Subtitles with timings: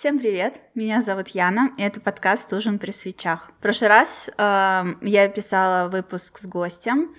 [0.00, 3.50] Всем привет, меня зовут Яна, и это подкаст «Ужин при свечах».
[3.58, 7.10] В прошлый раз э, я писала выпуск с гостем,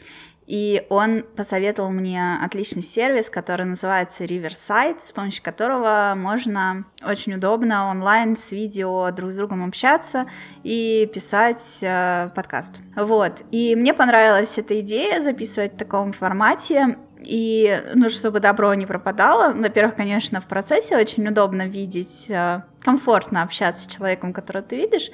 [0.47, 7.91] и он посоветовал мне отличный сервис, который называется Riverside, с помощью которого можно очень удобно
[7.91, 10.25] онлайн с видео друг с другом общаться
[10.63, 12.71] и писать э, подкаст.
[12.95, 13.43] Вот.
[13.51, 16.97] И мне понравилась эта идея записывать в таком формате.
[17.23, 23.43] И, ну, чтобы добро не пропадало, во-первых, конечно, в процессе очень удобно видеть, э, комфортно
[23.43, 25.11] общаться с человеком, которого ты видишь,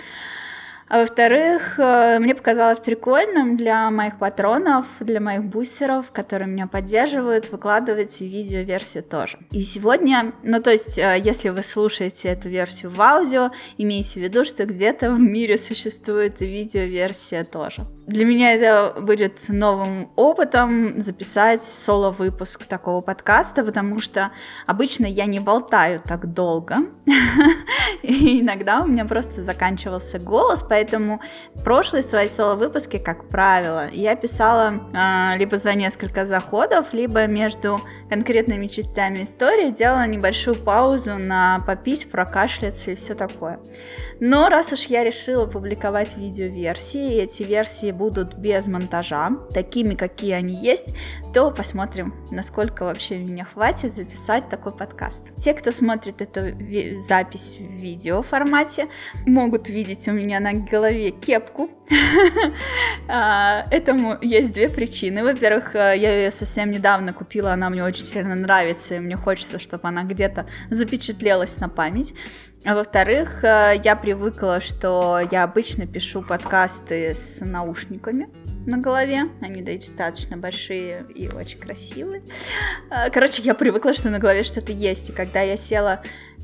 [0.90, 7.52] а во-вторых, э, мне показалось прикольным для моих патронов, для моих бустеров, которые меня поддерживают,
[7.52, 9.38] выкладывать видео-версию тоже.
[9.52, 14.24] И сегодня, ну то есть, э, если вы слушаете эту версию в аудио, имейте в
[14.24, 17.86] виду, что где-то в мире существует видео-версия тоже.
[18.08, 24.32] Для меня это будет новым опытом записать соло-выпуск такого подкаста, потому что
[24.66, 26.78] обычно я не болтаю так долго,
[28.04, 31.20] и иногда у меня просто заканчивался голос, поэтому
[31.66, 38.68] прошлые свои соло-выпуски, как правило, я писала э, либо за несколько заходов, либо между конкретными
[38.68, 43.60] частями истории делала небольшую паузу на попить, прокашляться и все такое.
[44.22, 50.56] Но раз уж я решила публиковать видео-версии, эти версии будут без монтажа, такими, какие они
[50.56, 50.94] есть,
[51.34, 55.24] то посмотрим, насколько вообще меня хватит записать такой подкаст.
[55.38, 56.56] Те, кто смотрит эту
[57.08, 58.88] запись в видео формате,
[59.26, 61.70] могут видеть у меня на голове кепку.
[63.10, 65.24] А, этому есть две причины.
[65.24, 69.88] Во-первых, я ее совсем недавно купила, она мне очень сильно нравится, и мне хочется, чтобы
[69.88, 72.14] она где-то запечатлелась на память.
[72.66, 78.28] А во-вторых, э, я привыкла, что я обычно пишу подкасты с наушниками
[78.66, 79.30] на голове.
[79.42, 82.24] Они достаточно большие и очень красивые.
[82.92, 85.12] Э, короче, я привыкла, что на голове что-то есть.
[85.12, 86.37] И когда я села э,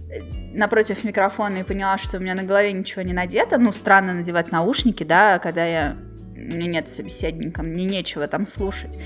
[0.53, 4.51] напротив микрофона и поняла, что у меня на голове ничего не надето, ну, странно надевать
[4.51, 5.97] наушники, да, когда я...
[6.35, 8.97] меня нет собеседника, мне нечего там слушать,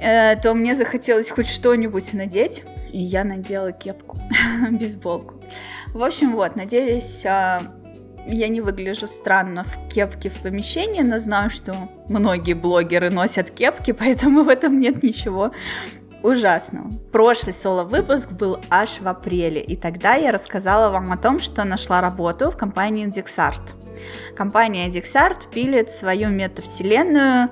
[0.00, 4.18] то мне захотелось хоть что-нибудь надеть, и я надела кепку,
[4.70, 5.40] бейсболку.
[5.92, 7.62] В общем, вот, надеюсь, а,
[8.26, 11.74] я не выгляжу странно в кепке в помещении, но знаю, что
[12.08, 15.52] многие блогеры носят кепки, поэтому в этом нет ничего
[16.22, 16.90] ужасного.
[17.12, 22.00] Прошлый соло-выпуск был аж в апреле, и тогда я рассказала вам о том, что нашла
[22.00, 23.74] работу в компании Dixart.
[24.36, 27.50] Компания Dixart пилит свою метавселенную,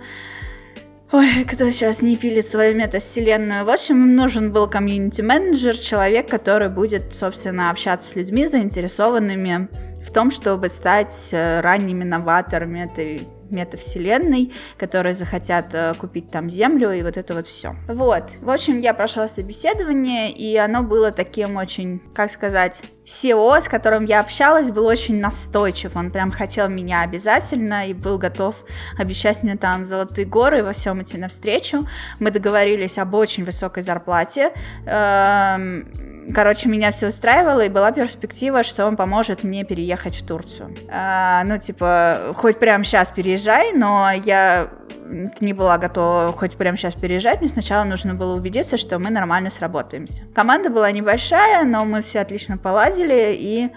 [1.12, 3.64] Ой, кто сейчас не пилит свою метавселенную?
[3.64, 9.68] В общем, им нужен был комьюнити-менеджер, человек, который будет, собственно, общаться с людьми, заинтересованными
[10.02, 16.92] в том, чтобы стать э, ранними новаторами этой метавселенной, которые захотят э, купить там землю
[16.92, 17.76] и вот это вот все.
[17.88, 23.68] Вот, в общем, я прошла собеседование, и оно было таким очень, как сказать, SEO, с
[23.68, 25.94] которым я общалась, был очень настойчив.
[25.96, 28.56] Он прям хотел меня обязательно и был готов
[28.98, 31.86] обещать мне там золотые горы и во всем идти навстречу.
[32.18, 34.52] Мы договорились об очень высокой зарплате.
[34.86, 35.88] Эм,
[36.34, 40.74] короче, меня все устраивало, и была перспектива, что он поможет мне переехать в Турцию.
[40.88, 44.68] А, ну, типа, хоть прямо сейчас переезжай, но я
[45.40, 49.50] не была готова хоть прямо сейчас переезжать, мне сначала нужно было убедиться, что мы нормально
[49.50, 50.24] сработаемся.
[50.34, 53.70] Команда была небольшая, но мы все отлично поладили, и,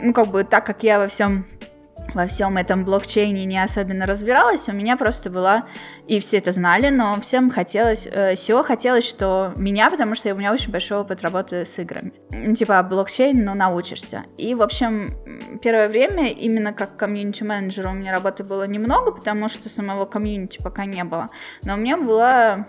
[0.00, 1.46] ну, как бы, так как я во всем
[2.14, 5.66] во всем этом блокчейне не особенно разбиралась, у меня просто была,
[6.06, 10.36] и все это знали, но всем хотелось, э, SEO хотелось, что меня, потому что у
[10.36, 12.12] меня очень большой опыт работы с играми.
[12.54, 14.24] Типа блокчейн, ну, научишься.
[14.36, 15.16] И, в общем,
[15.62, 20.84] первое время именно как комьюнити-менеджер у меня работы было немного, потому что самого комьюнити пока
[20.84, 21.30] не было.
[21.62, 22.66] Но у меня была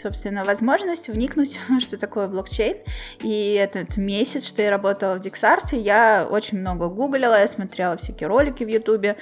[0.00, 2.76] собственно, возможность вникнуть, что такое блокчейн.
[3.20, 8.28] И этот месяц, что я работала в Диксарте, я очень много гуглила, я смотрела всякие
[8.28, 9.16] ролики в Ютубе,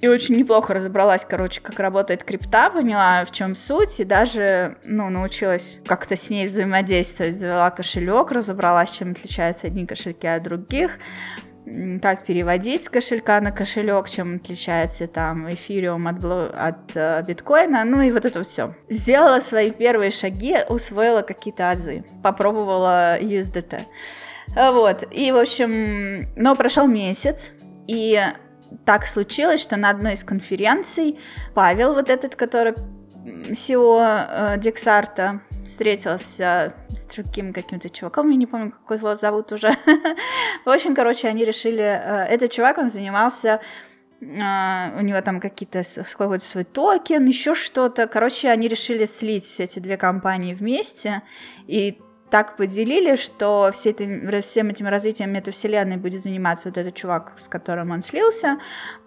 [0.00, 5.08] и очень неплохо разобралась, короче, как работает крипта, поняла, в чем суть, и даже, ну,
[5.08, 10.98] научилась как-то с ней взаимодействовать, завела кошелек, разобралась, чем отличаются одни кошельки от других,
[12.02, 18.02] как переводить с кошелька на кошелек, чем отличается там эфириум от, от э, биткоина, ну
[18.02, 18.74] и вот это все.
[18.88, 23.80] Сделала свои первые шаги, усвоила какие-то азы, попробовала USDT.
[24.54, 27.52] Вот, и в общем, но прошел месяц,
[27.86, 28.20] и
[28.84, 31.18] так случилось, что на одной из конференций
[31.54, 32.74] Павел, вот этот, который
[33.24, 39.70] SEO э, Дексарта, встретился с другим каким-то чуваком, я не помню, как его зовут уже.
[40.64, 41.82] В общем, короче, они решили...
[41.82, 43.60] Э, этот чувак, он занимался
[44.20, 45.82] э, у него там какие-то
[46.16, 48.06] какой-то свой токен, еще что-то.
[48.06, 51.22] Короче, они решили слить эти две компании вместе,
[51.66, 51.98] и
[52.34, 57.48] так поделили, что все этим, всем этим развитием метавселенной будет заниматься вот этот чувак, с
[57.48, 58.58] которым он слился,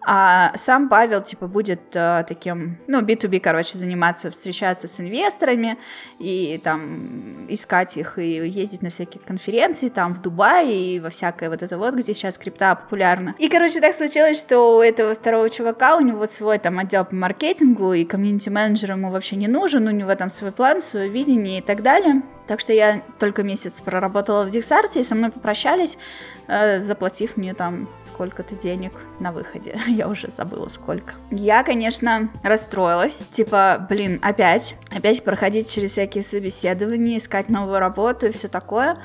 [0.10, 5.78] а сам Павел, типа, будет э, таким, ну, B2B, короче, заниматься, встречаться с инвесторами
[6.18, 11.50] и там искать их и ездить на всякие конференции там в Дубае и во всякое
[11.50, 13.36] вот это вот, где сейчас крипта популярна.
[13.38, 17.14] И, короче, так случилось, что у этого второго чувака, у него свой там отдел по
[17.14, 21.62] маркетингу и комьюнити-менеджер ему вообще не нужен, у него там свой план, свое видение и
[21.62, 22.22] так далее.
[22.48, 25.98] Так что я только месяц проработала в Диксарте, и со мной попрощались,
[26.48, 29.78] заплатив мне там сколько-то денег на выходе.
[29.88, 31.14] я уже забыла сколько.
[31.32, 33.24] Я, конечно, расстроилась.
[33.30, 38.98] Типа, блин, опять, опять проходить через всякие собеседования, искать новую работу и все такое.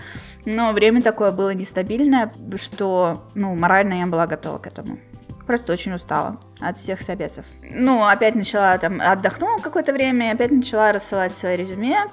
[0.45, 4.99] Но время такое было нестабильное, что, ну, морально я была готова к этому.
[5.47, 7.45] Просто очень устала от всех собесов.
[7.69, 12.07] Ну, опять начала там, отдохнула какое-то время, и опять начала рассылать свои резюме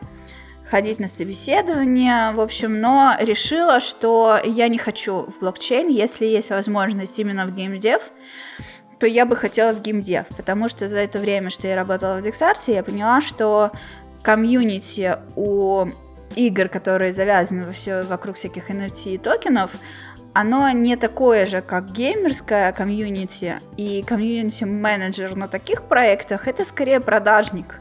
[0.69, 6.51] ходить на собеседование, в общем, но решила, что я не хочу в блокчейн, если есть
[6.51, 8.11] возможность именно в геймдев,
[8.99, 12.25] то я бы хотела в геймдев, потому что за это время, что я работала в
[12.25, 13.71] Dexarts, я поняла, что
[14.21, 15.87] комьюнити у
[16.35, 19.71] игр, которые завязаны во все, вокруг всяких NFT и токенов,
[20.33, 27.79] оно не такое же, как геймерская комьюнити, и комьюнити-менеджер на таких проектах— это скорее продажник.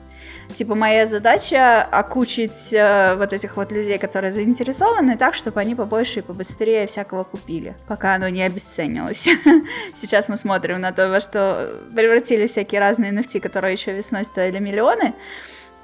[0.55, 6.21] Типа моя задача окучить э, вот этих вот людей, которые заинтересованы, так, чтобы они побольше
[6.21, 9.29] и побыстрее всякого купили, пока оно не обесценилось.
[9.95, 14.59] Сейчас мы смотрим на то, во что превратились всякие разные NFT, которые еще весной стоили
[14.59, 15.15] миллионы.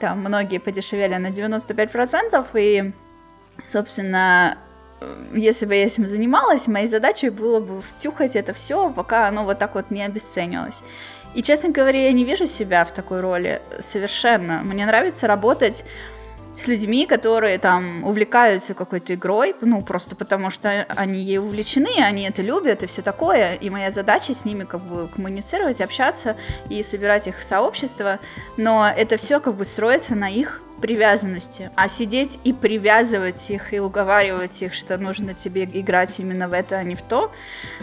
[0.00, 2.92] Там многие подешевели на 95%, и,
[3.62, 4.58] собственно,
[5.34, 9.58] если бы я этим занималась, моей задачей было бы втюхать это все, пока оно вот
[9.58, 10.82] так вот не обесценилось.
[11.34, 14.62] И, честно говоря, я не вижу себя в такой роли совершенно.
[14.62, 15.84] Мне нравится работать
[16.56, 22.28] с людьми, которые там увлекаются какой-то игрой, ну, просто потому что они ей увлечены, они
[22.28, 26.36] это любят и все такое, и моя задача с ними как бы коммуницировать, общаться
[26.68, 28.20] и собирать их сообщество,
[28.56, 31.70] но это все как бы строится на их привязанности.
[31.76, 36.76] А сидеть и привязывать их, и уговаривать их, что нужно тебе играть именно в это,
[36.76, 37.32] а не в то,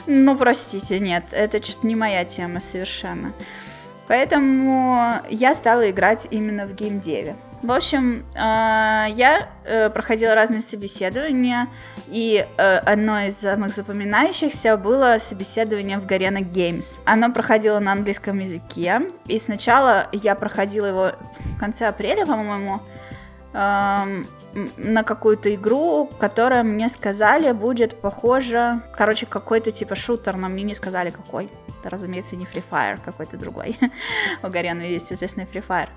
[0.05, 3.33] ну, простите, нет, это что-то не моя тема совершенно.
[4.07, 7.35] Поэтому я стала играть именно в геймдеве.
[7.63, 8.37] В общем, э,
[9.15, 11.67] я э, проходила разные собеседования,
[12.07, 16.99] и э, одно из самых запоминающихся было собеседование в Garena Games.
[17.05, 21.11] Оно проходило на английском языке, и сначала я проходила его
[21.55, 22.81] в конце апреля, по-моему,
[23.53, 30.73] на какую-то игру, которая мне сказали будет похожа, короче, какой-то типа шутер, но мне не
[30.73, 31.49] сказали какой.
[31.79, 33.77] Это, разумеется, не Free Fire, какой-то другой.
[34.43, 35.89] У Гарена есть известный Free Fire.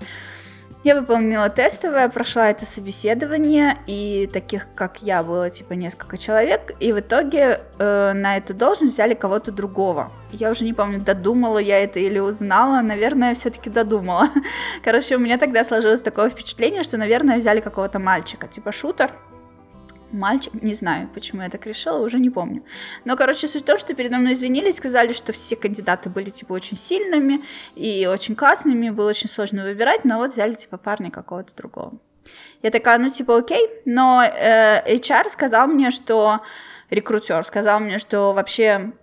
[0.85, 6.93] Я выполнила тестовое, прошла это собеседование, и таких, как я, было типа несколько человек, и
[6.93, 10.11] в итоге э, на эту должность взяли кого-то другого.
[10.31, 14.29] Я уже не помню, додумала я это или узнала, наверное, все-таки додумала.
[14.83, 19.09] Короче, у меня тогда сложилось такое впечатление, что, наверное, взяли какого-то мальчика, типа шутер,
[20.15, 22.63] мальчик, не знаю, почему я так решила, уже не помню.
[23.05, 26.53] Но, короче, суть в том, что передо мной извинились, сказали, что все кандидаты были, типа,
[26.53, 27.41] очень сильными
[27.75, 31.93] и очень классными, было очень сложно выбирать, но вот взяли, типа, парня какого-то другого.
[32.63, 36.41] Я такая, ну, типа, окей, но э, HR сказал мне, что
[36.89, 38.93] рекрутер сказал мне, что вообще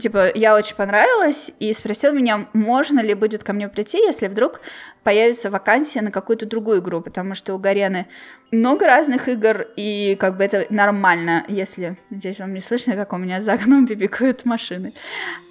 [0.00, 4.60] типа, я очень понравилась, и спросил меня, можно ли будет ко мне прийти, если вдруг
[5.02, 8.06] появится вакансия на какую-то другую игру, потому что у Гарены
[8.50, 11.96] много разных игр, и как бы это нормально, если...
[12.10, 14.92] Здесь вам не слышно, как у меня за окном бибикают машины.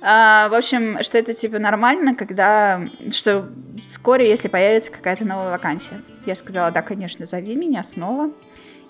[0.02, 2.82] А, в общем, что это, типа, нормально, когда...
[3.10, 3.50] Что
[3.90, 6.02] вскоре, если появится какая-то новая вакансия.
[6.26, 8.32] Я сказала, да, конечно, зови меня снова.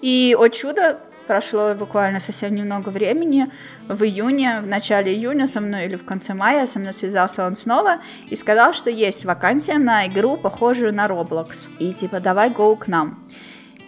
[0.02, 3.52] И, о чудо, прошло буквально совсем немного времени.
[3.88, 7.56] В июне, в начале июня со мной или в конце мая со мной связался он
[7.56, 7.98] снова
[8.30, 11.70] и сказал, что есть вакансия на игру, похожую на Roblox.
[11.80, 13.24] И типа, давай go к нам.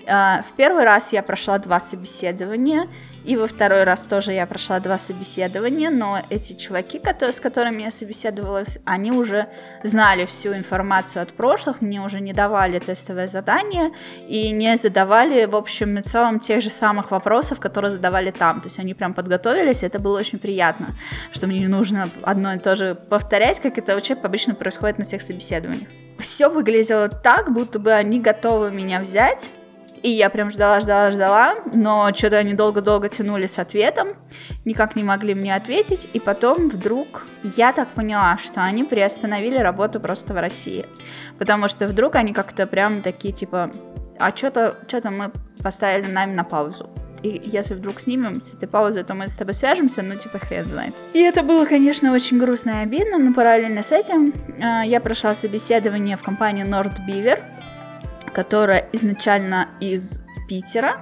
[0.07, 2.89] А, в первый раз я прошла два собеседования,
[3.23, 7.83] и во второй раз тоже я прошла два собеседования, но эти чуваки, которые, с которыми
[7.83, 9.47] я собеседовалась, они уже
[9.83, 13.91] знали всю информацию от прошлых, мне уже не давали тестовое задание
[14.27, 18.61] и не задавали, в общем и целом, тех же самых вопросов, которые задавали там.
[18.61, 20.87] То есть они прям подготовились, это было очень приятно,
[21.31, 25.05] что мне не нужно одно и то же повторять, как это вообще обычно происходит на
[25.05, 25.87] всех собеседованиях.
[26.19, 29.49] Все выглядело так, будто бы они готовы меня взять,
[30.03, 34.09] и я прям ждала, ждала, ждала, но что-то они долго-долго тянули с ответом,
[34.65, 40.01] никак не могли мне ответить, и потом вдруг я так поняла, что они приостановили работу
[40.01, 40.85] просто в России,
[41.39, 43.71] потому что вдруг они как-то прям такие, типа,
[44.19, 45.31] а что-то что мы
[45.63, 46.89] поставили нами на паузу.
[47.23, 50.65] И если вдруг снимем с этой паузы, то мы с тобой свяжемся, ну, типа, хрен
[50.65, 50.93] знает.
[51.13, 55.33] И это было, конечно, очень грустно и обидно, но параллельно с этим э, я прошла
[55.33, 57.41] собеседование в компанию Nord Beaver,
[58.33, 61.01] которая изначально из Питера,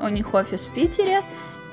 [0.00, 1.22] у них офис в Питере,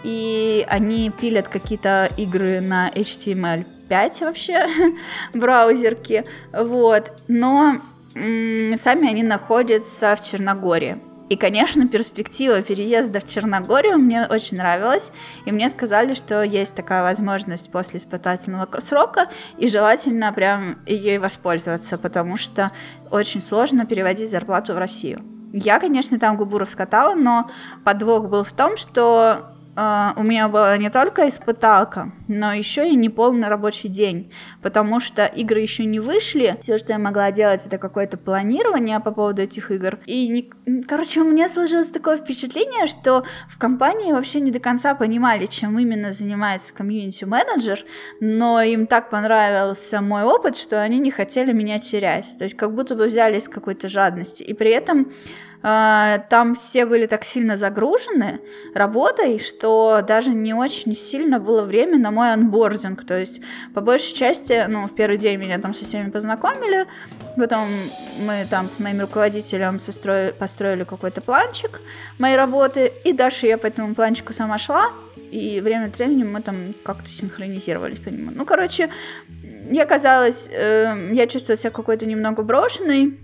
[0.04, 4.68] и они пилят какие-то игры на HTML5 вообще,
[5.34, 7.82] браузерки, вот, но
[8.14, 10.98] сами они находятся в Черногории.
[11.32, 15.14] И, конечно, перспектива переезда в Черногорию мне очень нравилась,
[15.46, 21.98] и мне сказали, что есть такая возможность после испытательного срока, и желательно прям ей воспользоваться,
[21.98, 22.74] потому что
[23.12, 25.24] очень сложно переводить зарплату в Россию.
[25.54, 27.50] Я, конечно, там губу раскатала, но
[27.86, 33.48] подвох был в том, что у меня была не только испыталка, но еще и неполный
[33.48, 36.58] рабочий день, потому что игры еще не вышли.
[36.62, 40.00] Все, что я могла делать, это какое-то планирование по поводу этих игр.
[40.06, 40.82] И, не...
[40.82, 45.80] короче, у меня сложилось такое впечатление, что в компании вообще не до конца понимали, чем
[45.80, 47.80] именно занимается комьюнити-менеджер,
[48.20, 52.38] но им так понравился мой опыт, что они не хотели меня терять.
[52.38, 54.44] То есть как будто бы взяли из какой-то жадности.
[54.44, 58.42] И при этом а, там все были так сильно загружены
[58.74, 63.06] работой, что даже не очень сильно было время на мой анбординг.
[63.06, 63.42] То есть,
[63.74, 66.88] по большей части, ну, в первый день меня там со всеми познакомили,
[67.36, 67.68] потом
[68.20, 71.80] мы там с моим руководителем состроили, построили какой-то планчик
[72.18, 74.90] моей работы, и дальше я по этому планчику сама шла,
[75.32, 78.32] и время от времени мы там как-то синхронизировались по нему.
[78.34, 78.90] Ну, короче,
[79.70, 83.18] я казалось, э, я чувствовала себя какой-то немного брошенной,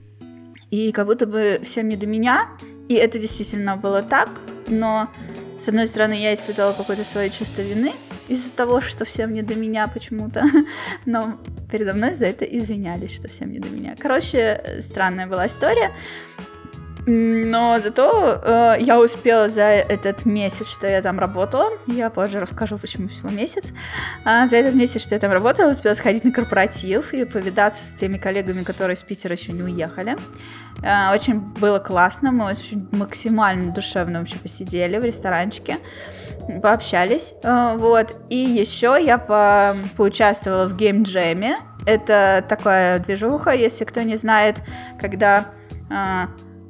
[0.71, 2.49] и как будто бы всем не до меня,
[2.89, 4.29] и это действительно было так,
[4.67, 5.09] но
[5.59, 7.95] с одной стороны, я испытывала какое-то свое чувство вины
[8.27, 10.45] из-за того, что всем не до меня почему-то,
[11.05, 11.39] но
[11.71, 13.95] передо мной за это извинялись, что всем не до меня.
[13.97, 15.91] Короче, странная была история.
[17.09, 22.77] Но зато э, я успела за этот месяц, что я там работала, я позже расскажу,
[22.77, 23.71] почему всего месяц,
[24.25, 27.91] а за этот месяц, что я там работала, успела сходить на корпоратив и повидаться с
[27.97, 30.17] теми коллегами, которые из Питера еще не уехали.
[30.83, 35.77] Э, очень было классно, мы очень максимально душевно вообще посидели в ресторанчике,
[36.61, 38.15] пообщались, э, вот.
[38.27, 44.61] И еще я по поучаствовала в геймджеме, это такая движуха, если кто не знает,
[44.99, 45.45] когда
[45.89, 46.25] э,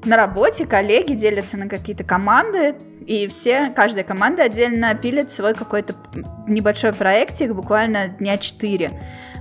[0.07, 5.95] на работе коллеги делятся на какие-то команды, и все, каждая команда отдельно пилит свой какой-то
[6.47, 8.91] небольшой проектик, буквально дня 4.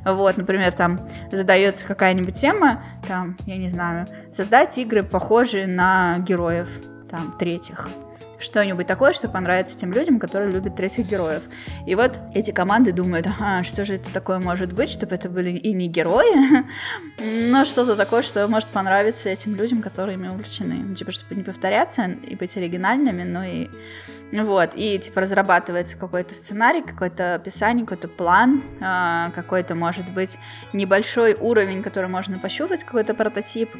[0.04, 6.68] Вот, например, там задается какая-нибудь тема, там, я не знаю, создать игры, похожие на героев,
[7.08, 7.88] там, третьих
[8.38, 11.42] что-нибудь такое, что понравится тем людям, которые любят третьих героев.
[11.86, 15.50] И вот эти команды думают, ага, что же это такое может быть, чтобы это были
[15.50, 16.64] и не герои,
[17.50, 20.74] но что-то такое, что может понравиться этим людям, которые ими увлечены.
[20.74, 23.68] Ну, типа, чтобы не повторяться и быть оригинальными, но и
[24.32, 30.38] вот, и типа разрабатывается какой-то сценарий, какое-то описание, какой-то план, а, какой-то, может быть,
[30.72, 33.70] небольшой уровень, который можно пощупать, какой-то прототип.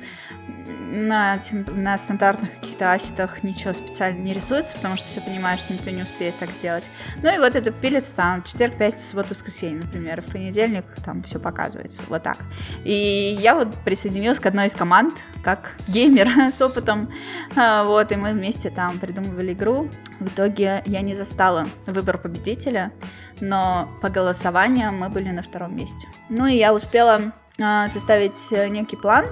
[0.89, 5.91] На, на стандартных каких-то асетах ничего специально не рисуется, потому что все понимают, что никто
[5.91, 6.89] не успеет так сделать.
[7.23, 10.23] Ну и вот это пилится там четверг, пятница, суббота, воскресенье, например.
[10.23, 12.03] В понедельник там все показывается.
[12.09, 12.39] Вот так.
[12.85, 17.11] И я вот присоединилась к одной из команд, как геймер с опытом.
[17.57, 19.91] А, вот, и мы вместе там придумывали игру.
[20.37, 22.93] Итоге я не застала выбор победителя,
[23.41, 26.09] но по голосованию мы были на втором месте.
[26.29, 29.25] Ну и я успела э, составить некий план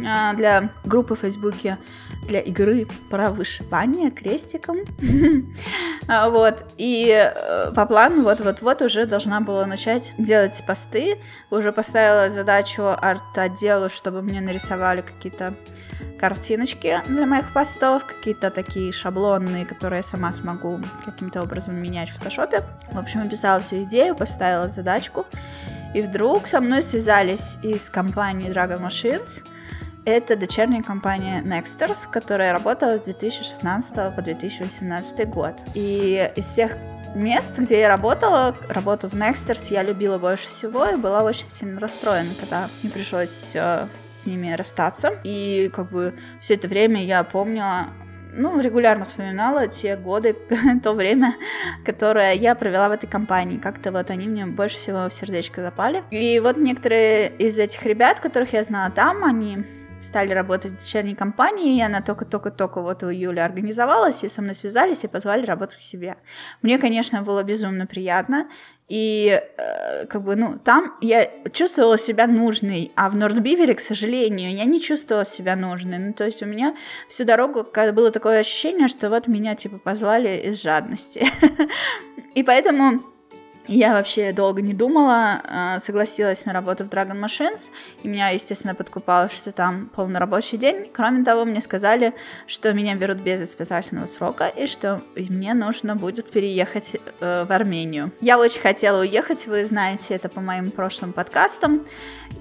[0.00, 1.78] э, для группы в Фейсбуке
[2.26, 4.78] для игры про вышивание крестиком.
[6.10, 6.64] А, вот.
[6.78, 11.18] И э, по плану вот-вот-вот уже должна была начать делать посты.
[11.50, 15.52] Уже поставила задачу арт-отделу, чтобы мне нарисовали какие-то
[16.18, 22.16] картиночки для моих постов, какие-то такие шаблонные, которые я сама смогу каким-то образом менять в
[22.16, 22.62] фотошопе.
[22.92, 25.26] В общем, описала всю идею, поставила задачку,
[25.94, 29.44] и вдруг со мной связались из компании Dragon Machines.
[30.04, 35.54] Это дочерняя компания Nexters, которая работала с 2016 по 2018 год.
[35.74, 36.76] И из всех
[37.14, 41.80] мест, где я работала, работу в Nexters я любила больше всего и была очень сильно
[41.80, 45.12] расстроена, когда мне пришлось э, с ними расстаться.
[45.24, 47.88] И как бы все это время я помнила
[48.32, 50.36] ну, регулярно вспоминала те годы,
[50.82, 51.34] то время,
[51.84, 53.58] которое я провела в этой компании.
[53.58, 56.04] Как-то вот они мне больше всего в сердечко запали.
[56.10, 59.64] И вот некоторые из этих ребят, которых я знала там, они
[60.00, 64.54] стали работать в дочерней компании, и она только-только-только вот у Юли организовалась, и со мной
[64.54, 66.16] связались и позвали работать к себе.
[66.62, 68.48] Мне, конечно, было безумно приятно,
[68.88, 74.54] и э, как бы, ну, там я чувствовала себя нужной, а в Нордбивере, к сожалению,
[74.54, 75.98] я не чувствовала себя нужной.
[75.98, 76.74] Ну, то есть у меня
[77.08, 81.26] всю дорогу было такое ощущение, что вот меня, типа, позвали из жадности.
[82.34, 83.02] И поэтому
[83.68, 87.70] я вообще долго не думала, а, согласилась на работу в Dragon Machines,
[88.02, 90.90] и меня, естественно, подкупало, что там полный рабочий день.
[90.92, 92.14] Кроме того, мне сказали,
[92.46, 98.10] что меня берут без испытательного срока, и что мне нужно будет переехать э, в Армению.
[98.20, 101.84] Я очень хотела уехать, вы знаете это по моим прошлым подкастам,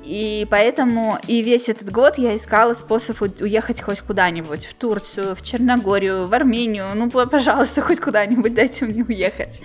[0.03, 5.41] и поэтому и весь этот год я искала способ уехать хоть куда-нибудь, в Турцию, в
[5.41, 9.61] Черногорию, в Армению, ну, пожалуйста, хоть куда-нибудь дайте мне уехать.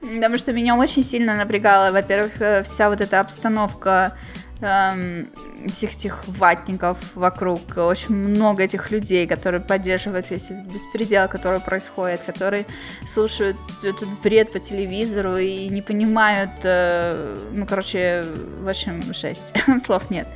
[0.00, 4.16] Потому что меня очень сильно напрягала, во-первых, э, вся вот эта обстановка
[4.60, 5.28] эм,
[5.68, 12.22] всех этих ватников вокруг, очень много этих людей, которые поддерживают весь этот беспредел, который происходит,
[12.22, 12.66] которые
[13.06, 18.24] слушают этот бред по телевизору и не понимают, э, ну, короче,
[18.60, 20.28] в общем, жесть, слов нет.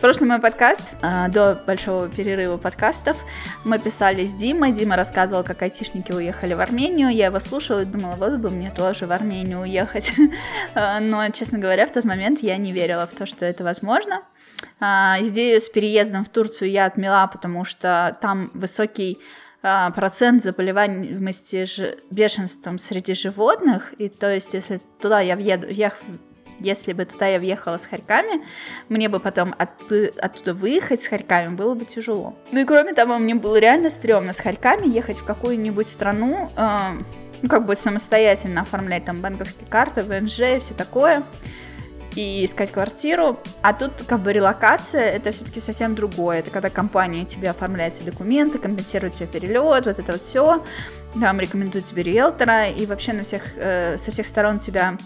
[0.00, 3.16] Прошлый мой подкаст, а, до большого перерыва подкастов,
[3.64, 4.72] мы писали с Димой.
[4.72, 7.08] Дима рассказывал, как айтишники уехали в Армению.
[7.08, 10.12] Я его слушала и думала, вот бы мне тоже в Армению уехать.
[10.74, 14.22] А, но, честно говоря, в тот момент я не верила в то, что это возможно.
[14.80, 19.18] А, идею с переездом в Турцию я отмела, потому что там высокий
[19.62, 21.66] процент заболеваемости
[22.12, 25.92] бешенством среди животных, и то есть если туда я въеду, я
[26.60, 28.44] если бы туда я въехала с хорьками,
[28.88, 32.36] мне бы потом оттуда, оттуда выехать с хорьками было бы тяжело.
[32.52, 36.68] Ну и кроме того, мне было реально стрёмно с хорьками ехать в какую-нибудь страну, э,
[37.42, 41.22] ну как бы самостоятельно оформлять там банковские карты, ВНЖ и все такое
[42.16, 43.38] и искать квартиру.
[43.62, 46.40] А тут как бы релокация это все-таки совсем другое.
[46.40, 50.64] Это когда компания тебе оформляет все документы, компенсирует тебе перелет, вот это вот все.
[51.20, 54.96] Там рекомендуют тебе риэлтора и вообще на всех, э, со всех сторон тебя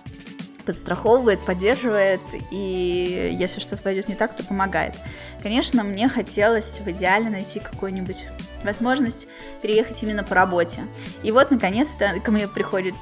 [0.64, 4.94] подстраховывает, поддерживает, и если что-то пойдет не так, то помогает.
[5.42, 8.26] Конечно, мне хотелось в идеале найти какую-нибудь
[8.64, 9.28] возможность
[9.62, 10.82] переехать именно по работе.
[11.22, 12.94] И вот, наконец-то, ко мне приходит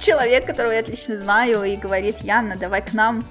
[0.00, 3.24] человек, которого я отлично знаю, и говорит, Яна, давай к нам,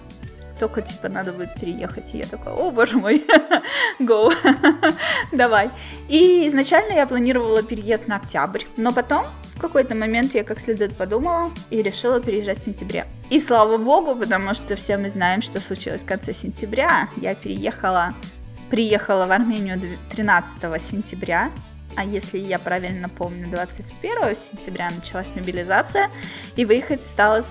[0.60, 2.14] только, типа, надо будет переехать.
[2.14, 3.26] И я такая, о, боже мой,
[4.00, 4.34] go,
[5.32, 5.70] давай.
[6.08, 9.26] И изначально я планировала переезд на октябрь, но потом
[9.58, 13.08] в какой-то момент я как следует подумала и решила переезжать в сентябре.
[13.32, 17.10] И слава богу, потому что все мы знаем, что случилось в конце сентября.
[17.18, 18.14] Я переехала,
[18.70, 21.50] приехала в Армению 13 сентября,
[21.96, 26.12] а если я правильно помню, 21 сентября началась мобилизация,
[26.56, 27.44] и выехать стало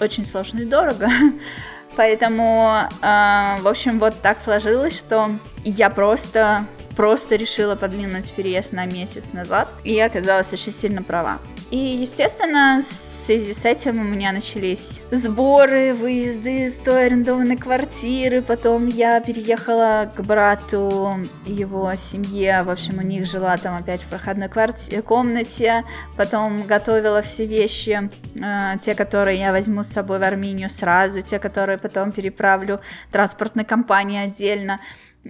[0.00, 1.08] очень сложно и дорого.
[1.96, 5.32] Поэтому, э, в общем, вот так сложилось, что
[5.64, 6.66] я просто
[6.98, 11.38] просто решила подвинуть переезд на месяц назад, и я оказалась очень сильно права.
[11.70, 18.40] И, естественно, в связи с этим у меня начались сборы, выезды из той арендованной квартиры.
[18.40, 22.62] Потом я переехала к брату, его семье.
[22.62, 25.84] В общем, у них жила там опять в проходной квартире, комнате.
[26.16, 31.38] Потом готовила все вещи, э, те, которые я возьму с собой в Армению сразу, те,
[31.38, 32.80] которые потом переправлю
[33.12, 34.80] транспортной компании отдельно.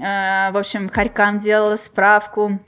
[0.01, 2.59] Э, в общем, Харькам делала справку,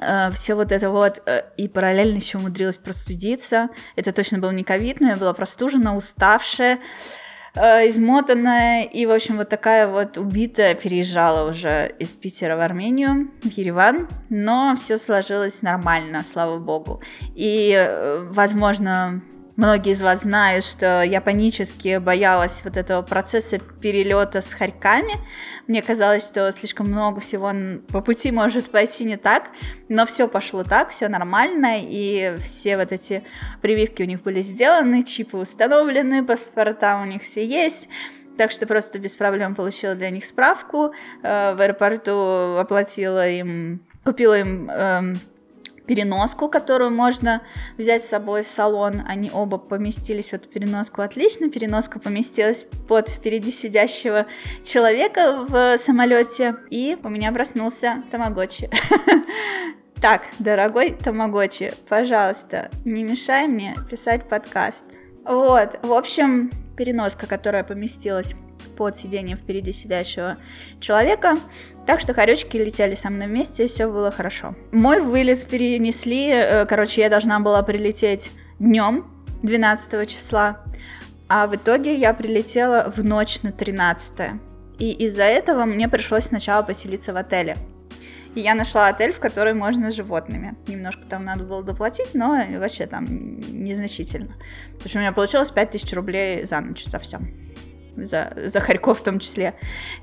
[0.00, 3.68] э, все вот это вот, э, и параллельно еще умудрилась простудиться.
[3.96, 6.80] Это точно был не ковид, но я была простужена, уставшая,
[7.54, 13.48] измотанная, и, в общем, вот такая вот убитая переезжала уже из Питера в Армению, в
[13.48, 17.02] Ереван, но все сложилось нормально, слава богу.
[17.34, 19.22] И, возможно,
[19.58, 25.14] Многие из вас знают, что я панически боялась вот этого процесса перелета с хорьками.
[25.66, 27.50] Мне казалось, что слишком много всего
[27.88, 29.50] по пути может пойти не так,
[29.88, 33.24] но все пошло так, все нормально, и все вот эти
[33.60, 37.88] прививки у них были сделаны, чипы установлены, паспорта у них все есть.
[38.36, 40.94] Так что просто без проблем получила для них справку.
[41.24, 45.20] Э, в аэропорту оплатила им, купила им эм,
[45.88, 47.42] переноску, которую можно
[47.78, 49.02] взять с собой в салон.
[49.08, 51.50] Они оба поместились в переноску отлично.
[51.50, 54.26] Переноска поместилась под впереди сидящего
[54.62, 56.56] человека в самолете.
[56.70, 58.70] И у меня проснулся тамагочи.
[60.00, 64.84] Так, дорогой тамагочи, пожалуйста, не мешай мне писать подкаст.
[65.24, 68.36] Вот, в общем, переноска, которая поместилась
[68.76, 70.38] под сиденьем впереди сидящего
[70.80, 71.38] человека.
[71.86, 74.54] Так что хоречки летели со мной вместе, все было хорошо.
[74.72, 79.06] Мой вылет перенесли, э, короче, я должна была прилететь днем
[79.42, 80.62] 12 числа,
[81.28, 84.40] а в итоге я прилетела в ночь на 13
[84.78, 87.56] и из-за этого мне пришлось сначала поселиться в отеле.
[88.34, 90.56] И я нашла отель, в который можно с животными.
[90.68, 94.34] Немножко там надо было доплатить, но вообще там незначительно.
[94.74, 97.18] Потому что у меня получилось 5000 рублей за ночь, за все.
[98.02, 99.54] За, за Харьков в том числе.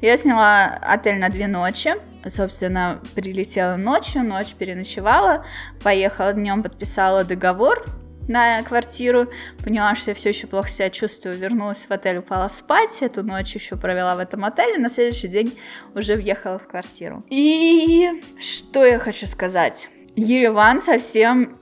[0.01, 1.95] Я сняла отель на две ночи.
[2.25, 5.45] Собственно, прилетела ночью, ночь переночевала,
[5.83, 7.85] поехала днем, подписала договор
[8.27, 9.27] на квартиру,
[9.63, 13.53] поняла, что я все еще плохо себя чувствую, вернулась в отель, упала спать, эту ночь
[13.53, 15.57] еще провела в этом отеле, на следующий день
[15.93, 17.23] уже въехала в квартиру.
[17.29, 19.89] И что я хочу сказать?
[20.15, 21.59] Ереван совсем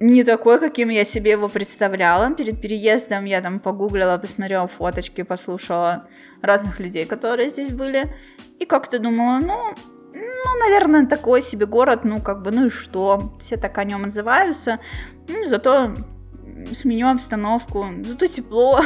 [0.00, 2.34] не такой, каким я себе его представляла.
[2.34, 6.08] Перед переездом я там погуглила, посмотрела фоточки, послушала
[6.40, 8.14] разных людей, которые здесь были.
[8.58, 9.74] И как-то думала, ну,
[10.14, 13.34] ну, наверное, такой себе город, ну, как бы, ну и что?
[13.38, 14.80] Все так о нем отзываются.
[15.28, 15.94] Ну, зато
[16.72, 18.80] сменю обстановку, зато тепло.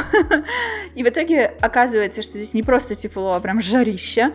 [0.95, 4.33] И в итоге оказывается, что здесь не просто тепло, а прям жарище.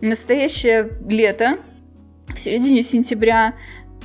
[0.00, 1.58] Настоящее лето
[2.28, 3.54] в середине сентября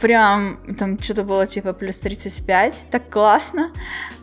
[0.02, 3.72] прям там что-то было типа плюс 35, так классно,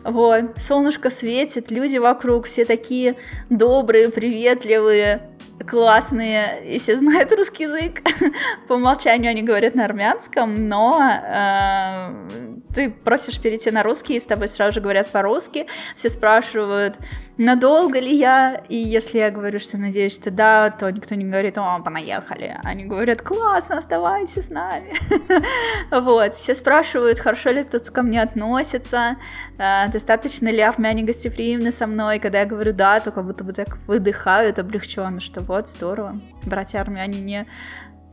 [0.03, 3.15] вот, солнышко светит, люди вокруг все такие
[3.49, 8.01] добрые, приветливые, классные, и все знают русский язык.
[8.67, 14.25] По умолчанию они говорят на армянском, но э, ты просишь перейти на русский, и с
[14.25, 15.67] тобой сразу же говорят по-русски.
[15.95, 16.97] Все спрашивают,
[17.37, 21.57] надолго ли я, и если я говорю, что надеюсь, что да, то никто не говорит,
[21.57, 22.57] о, понаехали.
[22.63, 24.93] Они говорят, классно, оставайся с нами.
[25.91, 29.17] Вот, все спрашивают, хорошо ли тут ко мне относятся,
[29.57, 32.19] э, достаточно ли армяне гостеприимны со мной.
[32.19, 36.21] Когда я говорю да, то как будто бы так выдыхают облегченно, что вот, здорово.
[36.45, 37.47] Братья армяне не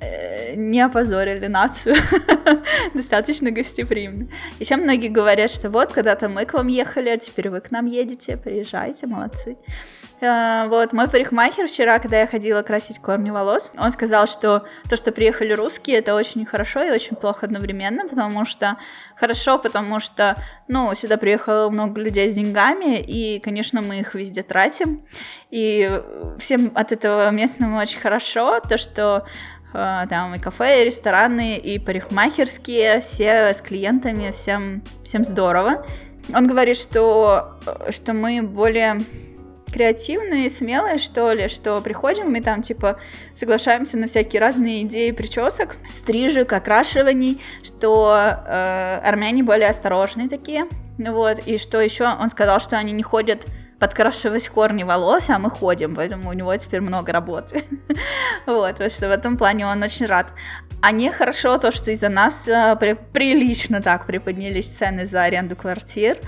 [0.01, 1.97] э, не опозорили нацию,
[2.95, 4.29] достаточно гостеприимно.
[4.59, 7.87] Еще многие говорят, что вот, когда-то мы к вам ехали, а теперь вы к нам
[7.87, 9.57] едете, приезжайте, молодцы.
[10.23, 14.97] Э, вот, мой парикмахер вчера, когда я ходила красить корни волос, он сказал, что то,
[14.97, 18.77] что приехали русские, это очень хорошо и очень плохо одновременно, потому что
[19.17, 24.45] хорошо, потому что, ну, сюда приехало много людей с деньгами, и, конечно, мы их везде
[24.45, 25.05] тратим,
[25.51, 26.01] и
[26.39, 29.27] всем от этого местному очень хорошо, то, что
[29.75, 35.85] э, там и кафе, и рестораны, и парикмахерские, все с клиентами, всем, всем здорово.
[36.33, 37.59] Он говорит, что,
[37.91, 39.01] что мы более
[39.73, 42.99] креативные, смелые, что ли, что приходим, мы там, типа,
[43.35, 50.67] соглашаемся на всякие разные идеи причесок, стрижек, окрашиваний, что э, армяне более осторожные такие,
[50.99, 53.47] вот, и что еще он сказал, что они не ходят
[53.83, 57.65] подкрашивать корни волос, а мы ходим, поэтому у него теперь много работы.
[58.47, 60.33] вот, вот что в этом плане он очень рад.
[60.81, 66.19] А хорошо то, что из-за нас э, при, прилично так приподнялись цены за аренду квартир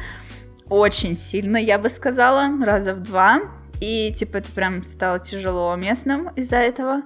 [0.69, 3.43] очень сильно, я бы сказала, раза в два.
[3.81, 7.03] И, типа, это прям стало тяжело местным из-за этого.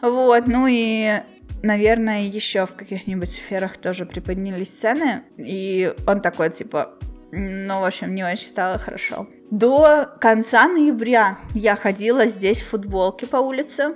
[0.00, 1.20] Вот, ну и,
[1.62, 5.24] наверное, еще в каких-нибудь сферах тоже приподнялись цены.
[5.36, 6.94] И он такой, типа,
[7.32, 9.26] ну, в общем, не очень стало хорошо.
[9.50, 13.94] До конца ноября я ходила здесь в футболке по улице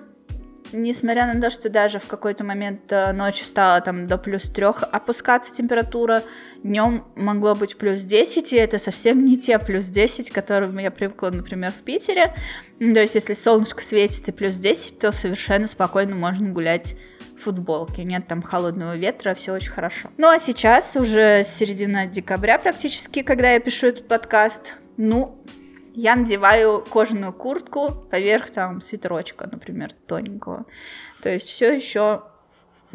[0.72, 4.82] несмотря на то, что даже в какой-то момент э, ночью стало там до плюс трех
[4.82, 6.22] опускаться температура,
[6.62, 10.90] днем могло быть плюс 10, и это совсем не те плюс 10, к которым я
[10.90, 12.34] привыкла, например, в Питере.
[12.78, 16.96] То есть, если солнышко светит и плюс 10, то совершенно спокойно можно гулять
[17.36, 20.10] в футболке, нет там холодного ветра, все очень хорошо.
[20.16, 25.38] Ну а сейчас уже середина декабря практически, когда я пишу этот подкаст, ну,
[25.94, 30.66] я надеваю кожаную куртку поверх там свитерочка, например, тоненького.
[31.20, 32.22] То есть все еще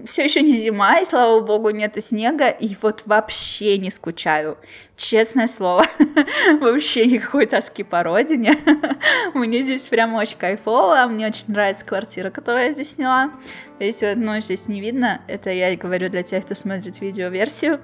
[0.05, 4.57] все еще не зима, и слава богу, нету снега, и вот вообще не скучаю.
[4.95, 5.85] Честное слово,
[6.59, 8.55] вообще никакой тоски по родине.
[9.33, 13.31] мне здесь прям очень кайфово, мне очень нравится квартира, которую я здесь сняла.
[13.79, 17.81] Если вот ночь здесь не видно, это я говорю для тех, кто смотрит видеоверсию,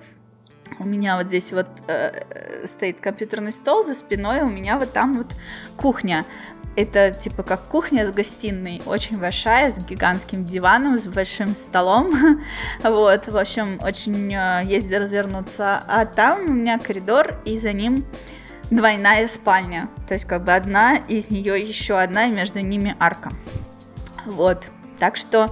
[0.79, 5.15] у меня вот здесь вот э, стоит компьютерный стол за спиной, у меня вот там
[5.15, 5.35] вот
[5.77, 6.25] кухня.
[6.75, 12.41] Это типа как кухня с гостиной, очень большая, с гигантским диваном, с большим столом.
[12.83, 15.83] вот, в общем, очень э, есть где развернуться.
[15.87, 18.05] А там у меня коридор, и за ним
[18.71, 19.89] двойная спальня.
[20.07, 23.33] То есть как бы одна, из нее еще одна, и между ними арка.
[24.25, 24.69] Вот.
[24.97, 25.51] Так что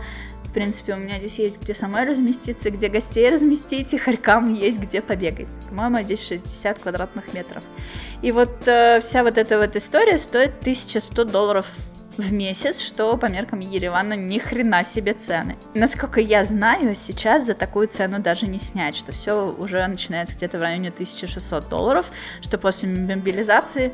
[0.52, 4.80] в принципе, у меня здесь есть где самой разместиться, где гостей разместить, и хорькам есть
[4.80, 5.48] где побегать.
[5.70, 7.64] По-моему, здесь 60 квадратных метров.
[8.22, 11.74] И вот э, вся вот эта вот история стоит 1100 долларов
[12.18, 15.58] в месяц, что по меркам Еревана ни хрена себе цены.
[15.74, 20.58] Насколько я знаю, сейчас за такую цену даже не снять, что все уже начинается где-то
[20.58, 22.12] в районе 1600 долларов,
[22.42, 23.94] что после мобилизации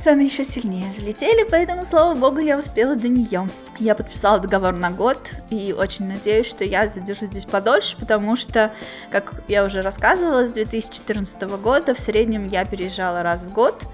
[0.00, 3.48] цены еще сильнее взлетели, поэтому, слава богу, я успела до нее.
[3.78, 8.72] Я подписала договор на год и очень надеюсь, что я задержусь здесь подольше, потому что,
[9.10, 13.84] как я уже рассказывала, с 2014 года в среднем я переезжала раз в год,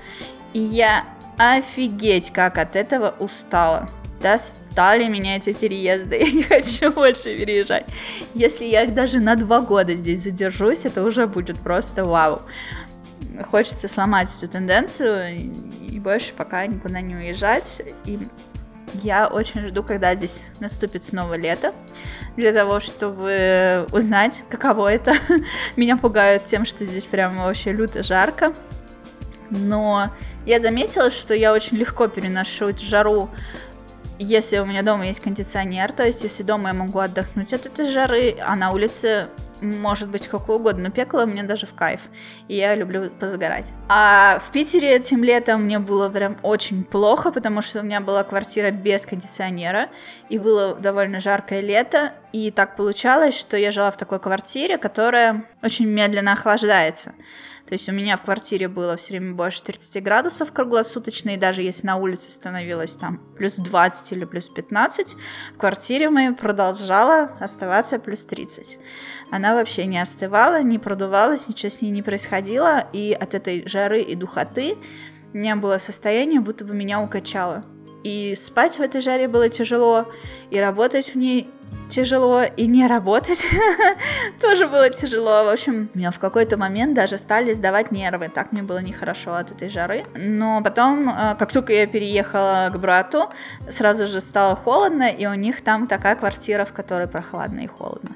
[0.52, 1.04] и я
[1.36, 3.88] офигеть как от этого устала.
[4.20, 7.86] Достали меня эти переезды, я не хочу больше переезжать.
[8.34, 12.42] Если я даже на два года здесь задержусь, это уже будет просто вау.
[13.42, 17.82] Хочется сломать эту тенденцию и больше пока никуда не уезжать.
[18.04, 18.20] И
[18.94, 21.74] я очень жду, когда здесь наступит снова лето,
[22.36, 25.14] для того, чтобы узнать, каково это.
[25.76, 28.54] Меня пугает тем, что здесь прям вообще люто жарко.
[29.50, 30.10] Но
[30.46, 33.30] я заметила, что я очень легко переношу жару
[34.18, 37.90] если у меня дома есть кондиционер, то есть если дома я могу отдохнуть от этой
[37.90, 39.26] жары, а на улице
[39.60, 42.02] может быть какое угодно, но пекло мне даже в кайф,
[42.48, 43.72] и я люблю позагорать.
[43.88, 48.24] А в Питере этим летом мне было прям очень плохо, потому что у меня была
[48.24, 49.90] квартира без кондиционера,
[50.28, 55.44] и было довольно жаркое лето, и так получалось, что я жила в такой квартире, которая
[55.62, 57.14] очень медленно охлаждается.
[57.66, 61.62] То есть у меня в квартире было все время больше 30 градусов круглосуточно, и даже
[61.62, 65.16] если на улице становилось там плюс 20 или плюс 15,
[65.54, 68.78] в квартире моей продолжала оставаться плюс 30.
[69.30, 74.02] Она вообще не остывала, не продувалась, ничего с ней не происходило, и от этой жары
[74.02, 74.76] и духоты
[75.32, 77.64] не было состояния, будто бы меня укачало.
[78.04, 80.12] И спать в этой жаре было тяжело,
[80.50, 81.50] и работать в ней
[81.88, 83.46] тяжело, и не работать
[84.40, 85.44] тоже было тяжело.
[85.44, 88.28] В общем, меня в какой-то момент даже стали сдавать нервы.
[88.28, 90.04] Так мне было нехорошо от этой жары.
[90.14, 93.30] Но потом, э, как только я переехала к брату,
[93.68, 98.14] сразу же стало холодно, и у них там такая квартира, в которой прохладно и холодно.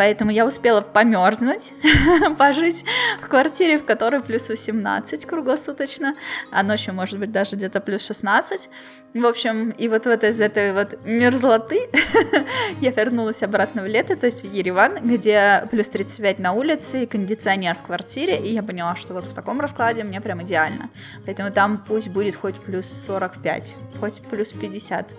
[0.00, 1.74] Поэтому я успела померзнуть,
[2.38, 2.86] пожить
[3.20, 6.14] в квартире, в которой плюс 18 круглосуточно,
[6.50, 8.70] а ночью может быть даже где-то плюс 16.
[9.12, 11.90] В общем, и вот, вот из этой вот мерзлоты
[12.80, 17.06] я вернулась обратно в лето, то есть в Ереван, где плюс 35 на улице и
[17.06, 20.90] кондиционер в квартире, и я поняла, что вот в таком раскладе мне прям идеально.
[21.24, 25.10] Поэтому там пусть будет хоть плюс 45, хоть плюс 50.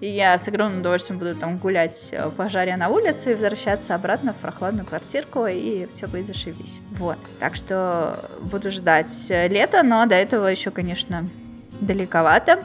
[0.00, 4.32] И я с огромным удовольствием буду там гулять по жаре на улице и возвращаться обратно
[4.32, 6.80] в прохладную квартирку, и все будет зашибись.
[6.92, 7.18] Вот.
[7.40, 11.28] Так что буду ждать лета, но до этого еще, конечно,
[11.80, 12.64] далековато.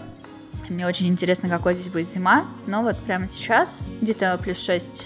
[0.69, 2.45] Мне очень интересно, какой здесь будет зима.
[2.67, 5.05] Но вот прямо сейчас где-то плюс 6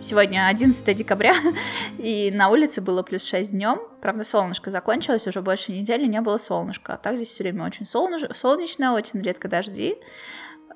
[0.00, 1.34] Сегодня 11 декабря,
[1.98, 3.80] и на улице было плюс 6 днем.
[4.00, 6.94] Правда, солнышко закончилось, уже больше недели не было солнышка.
[6.94, 8.22] А так здесь все время очень солнеж...
[8.36, 9.96] солнечно, очень редко дожди.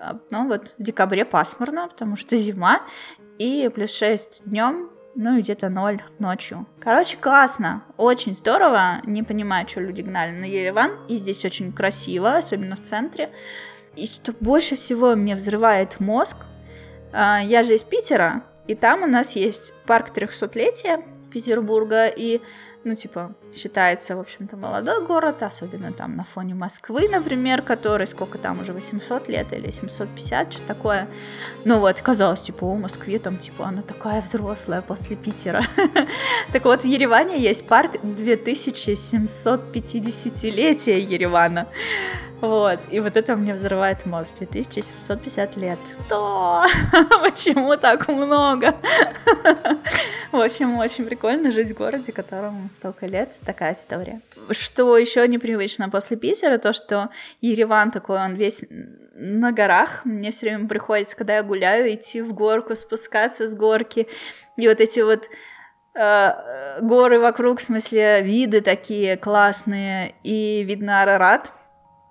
[0.00, 2.82] А, ну вот в декабре пасмурно, потому что зима,
[3.38, 6.66] и плюс 6 днем, ну и где-то 0 ночью.
[6.80, 9.02] Короче, классно, очень здорово.
[9.04, 13.30] Не понимаю, что люди гнали на Ереван, и здесь очень красиво, особенно в центре.
[13.96, 16.36] И что больше всего мне взрывает мозг,
[17.12, 22.40] а, я же из Питера, и там у нас есть парк 300-летия Петербурга, и,
[22.84, 28.38] ну, типа, считается, в общем-то, молодой город, особенно там на фоне Москвы, например, который сколько
[28.38, 31.08] там уже, 800 лет или 750, что такое.
[31.64, 35.62] Ну вот, казалось, типа, о, Москве там, типа, она такая взрослая после Питера.
[36.52, 41.66] Так вот, в Ереване есть парк 2750-летия Еревана.
[42.42, 44.34] Вот, и вот это мне взрывает мозг.
[44.38, 45.78] 2750 лет.
[46.08, 46.64] То!
[47.22, 48.74] Почему так много?
[50.32, 53.38] В общем, очень прикольно жить в городе, которому столько лет.
[53.44, 54.20] Такая история.
[54.50, 58.64] Что еще непривычно после Питера, то, что Ереван такой, он весь
[59.14, 60.04] на горах.
[60.04, 64.06] Мне все время приходится, когда я гуляю, идти в горку, спускаться с горки.
[64.56, 65.28] И вот эти вот
[65.94, 70.14] э, горы вокруг, в смысле, виды такие классные.
[70.22, 71.50] И видно Арарат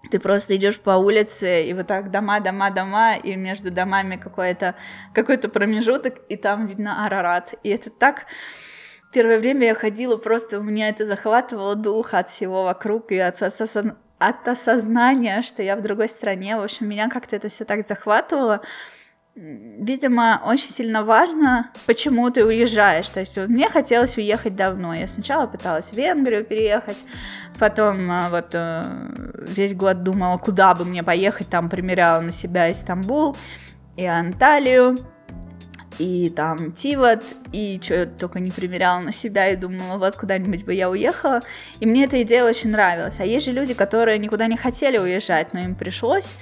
[0.10, 4.76] ты просто идешь по улице, и вот так дома, дома, дома, и между домами какой-то
[5.14, 7.54] какой промежуток, и там видно Арарат.
[7.64, 8.26] И это так...
[9.12, 13.42] Первое время я ходила, просто у меня это захватывало дух от всего вокруг и от,
[13.42, 16.58] от осознания, что я в другой стране.
[16.58, 18.62] В общем, меня как-то это все так захватывало
[19.36, 23.08] видимо, очень сильно важно, почему ты уезжаешь.
[23.10, 24.94] То есть мне хотелось уехать давно.
[24.94, 27.06] Я сначала пыталась в Венгрию переехать,
[27.60, 28.84] потом а, вот э,
[29.48, 33.38] весь год думала, куда бы мне поехать, там примеряла на себя Истамбул
[33.96, 34.98] и Анталию,
[36.00, 40.66] и там Тивот, и что я только не примеряла на себя и думала, вот куда-нибудь
[40.66, 41.42] бы я уехала.
[41.80, 43.20] И мне эта идея очень нравилась.
[43.20, 46.34] А есть же люди, которые никуда не хотели уезжать, но им пришлось.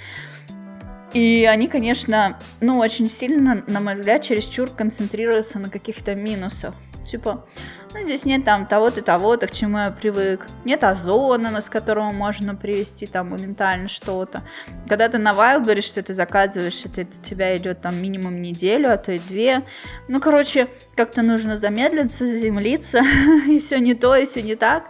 [1.13, 6.75] И они, конечно, ну, очень сильно, на мой взгляд, чересчур концентрируются на каких-то минусах.
[7.05, 7.45] Типа,
[7.93, 10.47] ну, здесь нет там того-то, того-то, к чему я привык.
[10.63, 14.43] Нет озона, с которого можно привести там моментально что-то.
[14.87, 19.11] Когда ты на Wildberries что-то заказываешь, это, это тебя идет там минимум неделю, а то
[19.11, 19.63] и две.
[20.07, 23.01] Ну, короче, как-то нужно замедлиться, заземлиться,
[23.47, 24.83] и все не то, и все не так.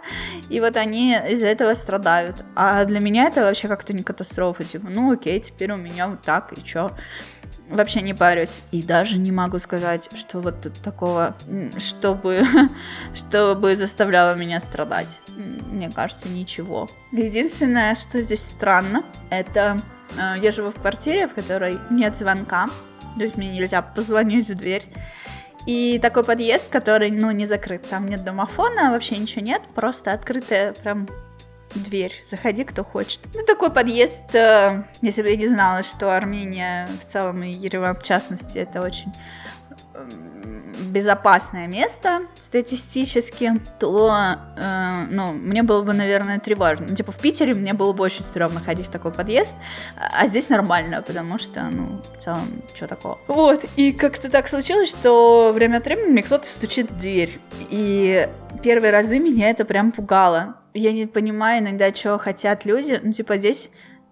[0.50, 2.44] И вот они из-за этого страдают.
[2.54, 4.64] А для меня это вообще как-то не катастрофа.
[4.64, 6.90] Типа, ну окей, теперь у меня вот так, и чё
[7.70, 8.62] вообще не парюсь.
[8.72, 11.36] И даже не могу сказать, что вот тут такого,
[11.78, 12.42] чтобы,
[13.14, 15.20] чтобы заставляло меня страдать.
[15.36, 16.88] Мне кажется, ничего.
[17.12, 19.80] Единственное, что здесь странно, это
[20.18, 22.66] э, я живу в квартире, в которой нет звонка,
[23.16, 24.84] то есть мне нельзя позвонить в дверь.
[25.66, 27.86] И такой подъезд, который, ну, не закрыт.
[27.88, 31.06] Там нет домофона, вообще ничего нет, просто открытая прям
[31.74, 33.20] дверь, заходи, кто хочет.
[33.34, 37.96] Ну, такой подъезд, э, если бы я не знала, что Армения в целом и Ереван
[37.96, 39.12] в частности, это очень
[40.90, 46.86] безопасное место статистически, то, э, ну, мне было бы, наверное, тревожно.
[46.88, 49.56] Ну, типа, в Питере мне было бы очень стрёмно ходить в такой подъезд,
[49.96, 53.18] а здесь нормально, потому что, ну, в целом, что такого.
[53.28, 58.28] Вот, и как-то так случилось, что время от времени мне кто-то стучит в дверь, и
[58.62, 60.56] первые разы меня это прям пугало.
[60.74, 63.70] Я не понимаю иногда, что хотят люди, ну, типа, здесь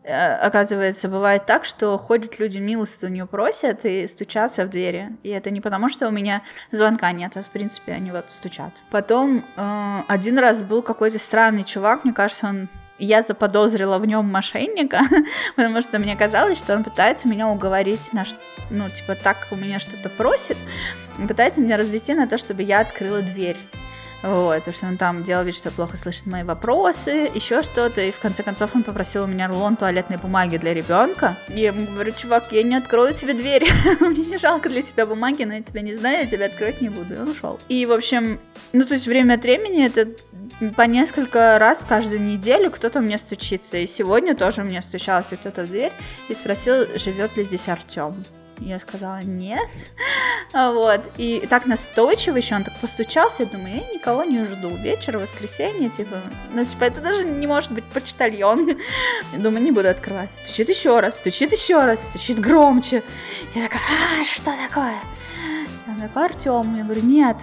[0.08, 5.10] Э, оказывается, бывает так, что ходят люди милостыню просят и стучатся в двери.
[5.22, 6.40] И это не потому, что у меня
[6.72, 8.72] звонка нет, а в принципе они вот стучат.
[8.90, 12.68] Потом э, один раз был какой-то странный чувак, мне кажется, он
[12.98, 15.00] я заподозрила в нем мошенника,
[15.56, 18.24] потому что мне казалось, что он пытается меня уговорить на,
[18.70, 20.56] ну, типа, так у меня что-то просит,
[21.28, 23.58] пытается меня развести на то, чтобы я открыла дверь.
[24.22, 28.00] Вот, потому что он там делал вид, что плохо слышит мои вопросы, еще что-то.
[28.00, 31.36] И в конце концов он попросил у меня рулон туалетной бумаги для ребенка.
[31.48, 33.66] И я ему говорю, чувак, я не открою тебе дверь.
[34.00, 36.88] Мне не жалко для тебя бумаги, но я тебя не знаю, я тебя открыть не
[36.88, 37.14] буду.
[37.14, 37.60] И он ушел.
[37.68, 38.40] И, в общем,
[38.72, 40.08] ну, то есть время от времени это
[40.74, 43.76] по несколько раз каждую неделю кто-то мне стучится.
[43.76, 45.92] И сегодня тоже мне стучался кто-то в дверь
[46.28, 48.16] и спросил, живет ли здесь Артем.
[48.60, 49.68] Я сказала нет.
[50.52, 51.10] Вот.
[51.16, 53.44] И так настойчиво еще он так постучался.
[53.44, 54.70] Я думаю, я никого не жду.
[54.76, 56.16] Вечер, воскресенье, типа.
[56.52, 58.78] Ну, типа, это даже не может быть почтальон.
[59.32, 60.30] Я думаю, не буду открывать.
[60.34, 63.02] Стучит еще раз, стучит еще раз, стучит громче.
[63.54, 63.82] Я такая,
[64.20, 64.94] а, что такое?
[65.86, 66.76] Он такой, Артем.
[66.76, 67.36] Я говорю, нет.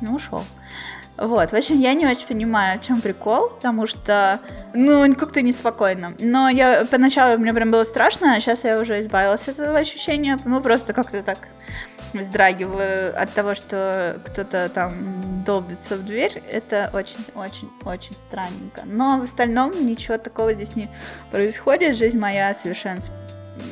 [0.00, 0.44] Ну, ушел.
[1.18, 4.40] Вот, в общем, я не очень понимаю, в чем прикол, потому что,
[4.74, 6.14] ну, как-то неспокойно.
[6.18, 10.38] Но я поначалу мне прям было страшно, а сейчас я уже избавилась от этого ощущения.
[10.44, 11.38] Ну, просто как-то так
[12.12, 16.42] вздрагиваю от того, что кто-то там долбится в дверь.
[16.50, 18.82] Это очень-очень-очень странненько.
[18.84, 20.90] Но в остальном ничего такого здесь не
[21.30, 21.96] происходит.
[21.96, 23.00] Жизнь моя совершенно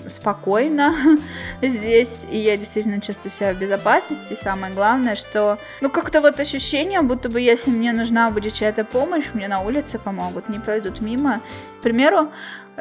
[0.09, 0.95] спокойно
[1.63, 4.37] здесь, и я действительно чувствую себя в безопасности.
[4.41, 9.27] Самое главное, что, ну, как-то вот ощущение, будто бы если мне нужна будет чья-то помощь,
[9.35, 11.41] мне на улице помогут, не пройдут мимо.
[11.79, 12.31] К примеру,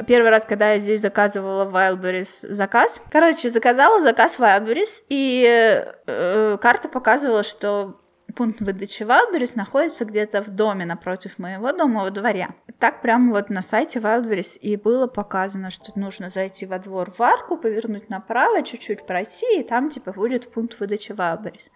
[0.08, 5.84] первый раз, когда я здесь заказывала в Wildberries заказ, короче, заказала заказ в Wildberries, и
[6.08, 7.96] э, карта показывала, что
[8.36, 12.50] пункт выдачи Wildberries находится где-то в доме напротив моего дома во дворе.
[12.80, 17.22] Так прямо вот на сайте Wildberries и было показано, что нужно зайти во двор в
[17.22, 21.70] арку, повернуть направо, чуть-чуть пройти, и там типа будет пункт выдачи Wildberries.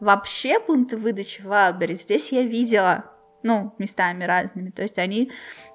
[0.00, 3.04] Вообще пункты выдачи Wildberries здесь я видела,
[3.42, 4.70] ну, местами разными.
[4.70, 5.30] То есть они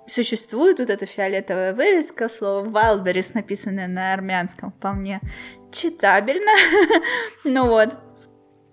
[0.06, 5.22] существуют, вот эта фиолетовая вывеска, слово Wildberries, написанное на армянском, вполне
[5.72, 6.52] читабельно.
[7.44, 7.96] ну вот.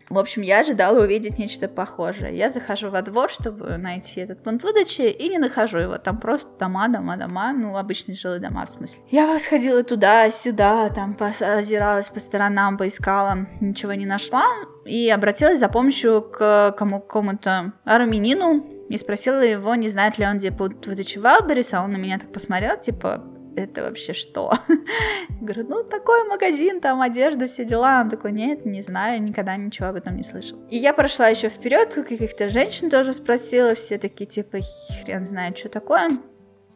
[0.09, 2.37] В общем, я ожидала увидеть нечто похожее.
[2.37, 5.99] Я захожу во двор, чтобы найти этот пункт выдачи, и не нахожу его.
[5.99, 9.03] Там просто дома, дома, дома, ну, обычные жилые дома, в смысле.
[9.11, 14.45] Я сходила туда-сюда, там озиралась по сторонам, поискала, ничего не нашла,
[14.85, 20.39] и обратилась за помощью к кому какому-то армянину, и спросила его, не знает ли он,
[20.39, 23.23] где пункт выдачи Валберис, а он на меня так посмотрел, типа,
[23.59, 24.53] это вообще что?
[25.41, 28.01] Говорю, ну, такой магазин, там одежда, все дела.
[28.01, 30.59] Он такой, нет, не знаю, никогда ничего об этом не слышал.
[30.71, 34.59] И я прошла еще вперед, каких-то женщин тоже спросила, все такие, типа,
[35.03, 36.19] хрен знает, что такое.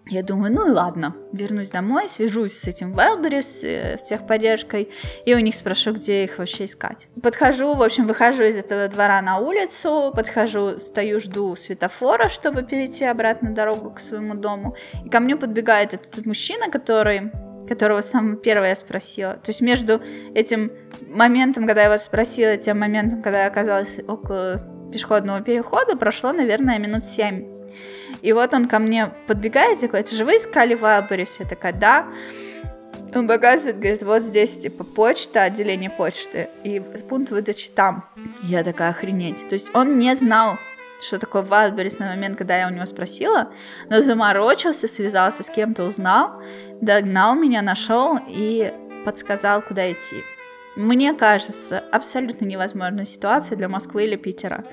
[0.06, 4.90] Я думаю, ну и ладно, вернусь домой, свяжусь с этим Wildberries, э, с техподдержкой,
[5.24, 7.08] и у них спрошу, где их вообще искать.
[7.22, 13.04] Подхожу, в общем, выхожу из этого двора на улицу, подхожу, стою, жду светофора, чтобы перейти
[13.04, 17.30] обратно дорогу к своему дому, и ко мне подбегает этот мужчина, который
[17.68, 19.34] которого самое первое я спросила.
[19.34, 20.02] То есть между
[20.34, 26.32] этим моментом, когда я его спросила, тем моментом, когда я оказалась около пешеходного перехода, прошло,
[26.32, 27.46] наверное, минут семь.
[28.20, 31.38] И вот он ко мне подбегает, такой, это же вы искали в Абрисе?
[31.40, 32.06] Я такая, да.
[33.14, 38.08] Он показывает, говорит, вот здесь, типа, почта, отделение почты, и пункт выдачи там.
[38.42, 39.48] Я такая, охренеть.
[39.48, 40.56] То есть он не знал,
[41.02, 43.50] что такое Wildberries на момент, когда я у него спросила,
[43.90, 46.42] но заморочился, связался с кем-то, узнал,
[46.80, 48.72] догнал меня, нашел и
[49.04, 50.22] подсказал, куда идти.
[50.76, 54.64] Мне кажется, абсолютно невозможная ситуация для Москвы или Питера.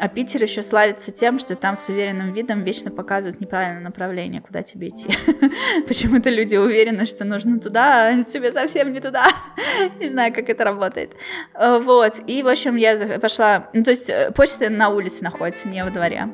[0.00, 4.62] А Питер еще славится тем, что там с уверенным видом вечно показывают неправильное направление, куда
[4.62, 5.08] тебе идти.
[5.86, 9.26] Почему-то люди уверены, что нужно туда, а тебе совсем не туда.
[10.00, 11.12] не знаю, как это работает.
[11.52, 12.18] Э, вот.
[12.26, 13.68] И, в общем, я пошла...
[13.74, 16.30] Ну, то есть э, почта на улице находится, не во дворе.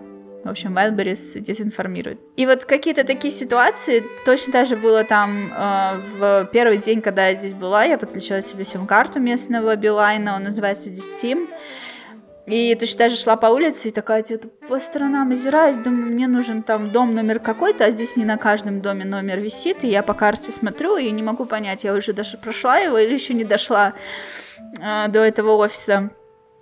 [0.47, 2.21] В общем, Wildberries дезинформирует.
[2.37, 7.27] И вот какие-то такие ситуации, точно так же было там э, в первый день, когда
[7.27, 11.49] я здесь была, я подключила себе сим-карту местного Билайна, он называется Distim.
[12.47, 16.63] И точно даже шла по улице и такая что-то по сторонам озираюсь, думаю, мне нужен
[16.63, 20.15] там дом номер какой-то, а здесь не на каждом доме номер висит, и я по
[20.15, 23.95] карте смотрю и не могу понять, я уже даже прошла его или еще не дошла
[24.81, 26.11] э, до этого офиса.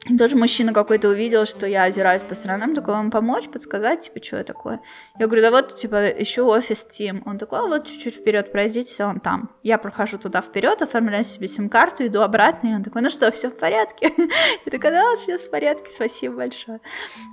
[0.08, 4.22] И тоже мужчина какой-то увидел, что я озираюсь по сторонам, такой, вам помочь, подсказать, типа,
[4.22, 4.80] что это такое?
[5.18, 7.22] Я говорю, да вот, типа, ищу офис Тим.
[7.24, 9.50] Он такой, а вот чуть-чуть вперед пройдите, он там.
[9.62, 13.48] Я прохожу туда вперед, оформляю себе сим-карту, иду обратно, и он такой, ну что, все
[13.48, 14.12] в порядке?
[14.66, 16.80] Я такая, да, сейчас в порядке, спасибо большое.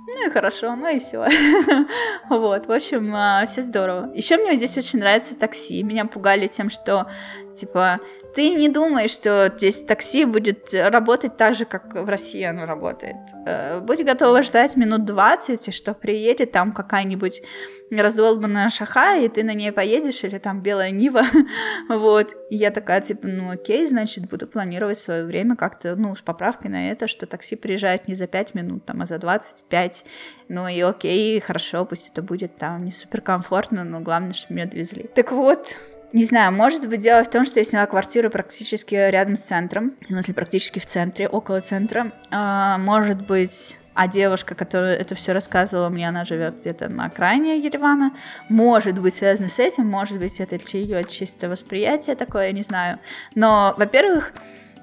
[0.06, 1.26] Ну и хорошо, ну и все.
[2.30, 4.10] Вот, в общем, а, все здорово.
[4.14, 5.82] Еще мне здесь очень нравится такси.
[5.82, 7.10] Меня пугали тем, что,
[7.54, 8.00] типа,
[8.34, 13.16] ты не думаешь, что здесь такси будет работать так же, как в России оно работает.
[13.46, 17.42] Э, будь готова ждать минут 20, и что приедет там какая-нибудь
[17.90, 21.24] раздолбанная шаха, и ты на ней поедешь, или там белая Нива,
[21.88, 22.34] вот.
[22.48, 26.70] И я такая, типа, ну окей, значит, буду планировать свое время как-то, ну, с поправкой
[26.70, 30.04] на это, что такси приезжает не за 5 минут, там, а за 25.
[30.48, 34.64] Ну и окей, хорошо, пусть это будет там не супер комфортно, но главное, чтобы меня
[34.64, 35.10] отвезли.
[35.14, 35.76] Так вот,
[36.12, 39.94] не знаю, может быть, дело в том, что я сняла квартиру практически рядом с центром,
[40.02, 42.12] в смысле, практически в центре, около центра.
[42.30, 47.58] А, может быть, а девушка, которая это все рассказывала мне, она живет где-то на окраине
[47.58, 48.12] Еревана.
[48.48, 52.98] Может быть, связано с этим, может быть, это ее чистое восприятие такое, я не знаю.
[53.34, 54.32] Но, во-первых,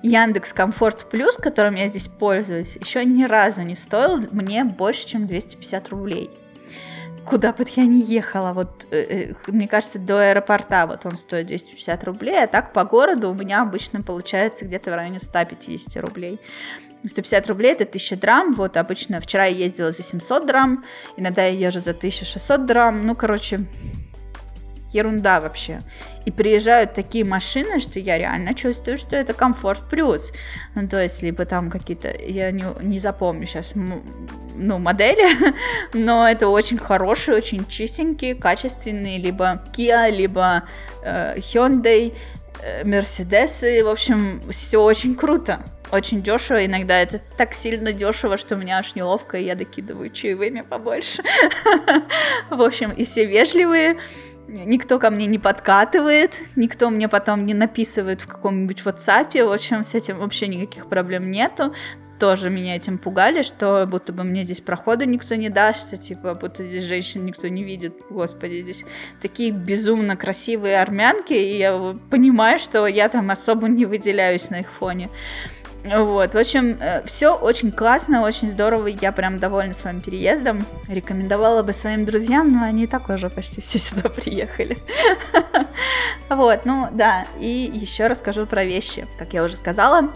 [0.01, 5.27] Яндекс Комфорт Плюс, которым я здесь пользуюсь, еще ни разу не стоил мне больше, чем
[5.27, 6.29] 250 рублей
[7.29, 11.47] куда бы я ни ехала, вот, э, э, мне кажется, до аэропорта вот он стоит
[11.47, 16.39] 250 рублей, а так по городу у меня обычно получается где-то в районе 150 рублей.
[17.05, 20.83] 150 рублей это 1000 драм, вот обычно вчера я ездила за 700 драм,
[21.15, 23.65] иногда я езжу за 1600 драм, ну, короче,
[24.91, 25.81] ерунда вообще.
[26.25, 30.31] И приезжают такие машины, что я реально чувствую, что это комфорт плюс.
[30.75, 35.53] Ну, то есть, либо там какие-то, я не, не запомню сейчас, ну, модели,
[35.93, 40.63] но это очень хорошие, очень чистенькие, качественные, либо Kia, либо
[41.03, 42.15] э, Hyundai,
[42.61, 45.59] э, Мерседесы, в общем, все очень круто
[45.91, 46.65] очень дешево.
[46.65, 51.23] Иногда это так сильно дешево, что меня аж неловко, и я докидываю чаевыми побольше.
[52.49, 53.97] В общем, и все вежливые
[54.49, 59.83] никто ко мне не подкатывает, никто мне потом не написывает в каком-нибудь WhatsApp, в общем,
[59.83, 61.73] с этим вообще никаких проблем нету.
[62.19, 66.67] Тоже меня этим пугали, что будто бы мне здесь проходу никто не даст, типа, будто
[66.67, 67.93] здесь женщин никто не видит.
[68.09, 68.83] Господи, здесь
[69.21, 74.69] такие безумно красивые армянки, и я понимаю, что я там особо не выделяюсь на их
[74.69, 75.09] фоне.
[75.83, 80.65] Вот, в общем, э, все очень классно, очень здорово, я прям довольна своим переездом.
[80.87, 84.77] Рекомендовала бы своим друзьям, но они и так уже почти все сюда приехали.
[86.29, 89.07] Вот, ну да, и еще расскажу про вещи.
[89.17, 90.11] Как я уже сказала,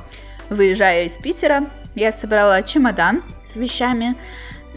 [0.52, 4.16] выезжая из Питера, я собрала чемодан с вещами,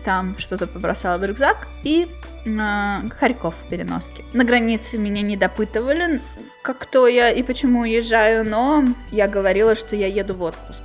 [0.03, 2.09] там что-то побросала в рюкзак и
[2.47, 4.24] э, Харьков в переноске.
[4.32, 6.22] На границе меня не допытывали,
[6.67, 10.83] как кто я и почему уезжаю, но я говорила, что я еду в отпуск.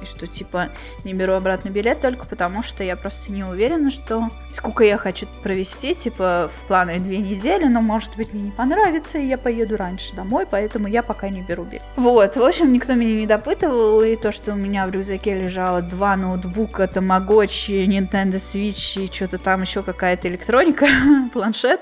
[0.00, 0.68] И что, типа,
[1.02, 5.26] не беру обратный билет только потому, что я просто не уверена, что сколько я хочу
[5.42, 9.76] провести, типа, в планы две недели, но, может быть, мне не понравится, и я поеду
[9.76, 11.82] раньше домой, поэтому я пока не беру билет.
[11.96, 15.82] Вот, в общем, никто меня не допытывал, и то, что у меня в рюкзаке лежало
[15.82, 20.86] два ноутбука, тамагочи, Nintendo Switch и что-то там еще какая-то электроника,
[21.32, 21.80] планшет,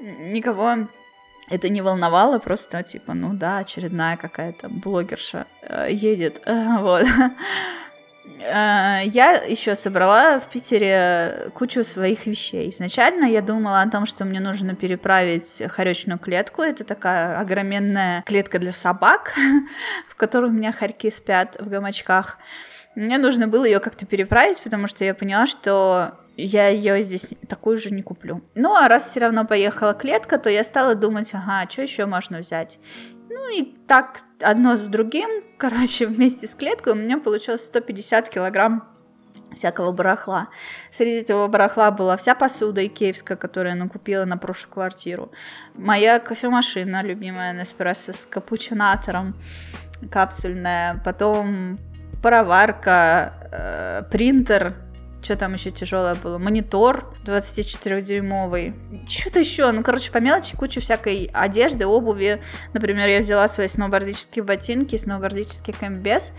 [0.00, 0.86] никого
[1.50, 7.06] это не волновало, просто типа, ну да, очередная какая-то блогерша э, едет, э, вот.
[8.38, 12.70] Я еще собрала в Питере кучу своих вещей.
[12.70, 16.62] Изначально я думала о том, что мне нужно переправить хоречную клетку.
[16.62, 19.34] Это такая огроменная клетка для собак,
[20.08, 22.38] в которой у меня хорьки спят в гамачках.
[22.94, 27.78] Мне нужно было ее как-то переправить, потому что я поняла, что я ее здесь такую
[27.78, 28.42] же не куплю.
[28.54, 32.38] Ну, а раз все равно поехала клетка, то я стала думать, ага, что еще можно
[32.38, 32.80] взять?
[33.28, 35.28] Ну, Ну и так одно с другим,
[35.58, 38.88] короче, вместе с клеткой у меня получилось 150 килограмм
[39.54, 40.48] всякого барахла.
[40.90, 45.30] Среди этого барахла была вся посуда икеевская, которую я накупила на прошлую квартиру.
[45.74, 49.34] Моя кофемашина любимая Неспрессо с капучинатором
[50.10, 51.00] капсульная.
[51.04, 51.78] Потом
[52.22, 54.74] пароварка, э, принтер,
[55.24, 58.74] что там еще тяжелое было, монитор 24-дюймовый,
[59.08, 62.42] что-то еще, ну, короче, по мелочи куча всякой одежды, обуви,
[62.74, 66.34] например, я взяла свои сноубордические ботинки, сноубордический комбез,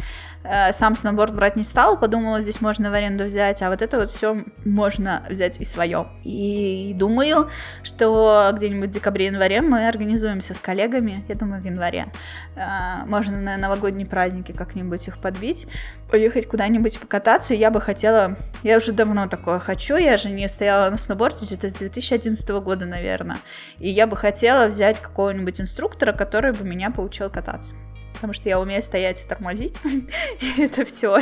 [0.74, 4.12] сам сноуборд брать не стала, подумала, здесь можно в аренду взять, а вот это вот
[4.12, 6.08] все можно взять и свое.
[6.24, 7.50] И думаю,
[7.84, 12.08] что где-нибудь в декабре-январе мы организуемся с коллегами, я думаю, в январе,
[12.56, 15.68] э, можно на новогодние праздники как-нибудь их подбить,
[16.10, 20.90] поехать куда-нибудь покататься, я бы хотела, я уже давно такое хочу, я же не стояла
[20.90, 23.38] на сноуборде где-то с 2011 года, наверное.
[23.80, 27.74] И я бы хотела взять какого-нибудь инструктора, который бы меня поучил кататься
[28.16, 29.80] потому что я умею стоять и тормозить,
[30.42, 31.18] и это все.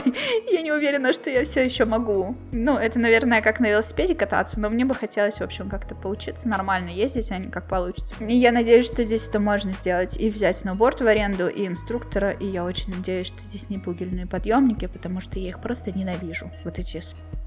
[0.52, 2.38] Я не уверена, что я все еще могу.
[2.52, 6.48] Ну, это, наверное, как на велосипеде кататься, но мне бы хотелось, в общем, как-то поучиться
[6.48, 8.16] нормально ездить, а не как получится.
[8.24, 12.32] И я надеюсь, что здесь это можно сделать и взять сноуборд в аренду, и инструктора,
[12.32, 16.52] и я очень надеюсь, что здесь не бугельные подъемники, потому что я их просто ненавижу.
[16.64, 16.98] Вот эти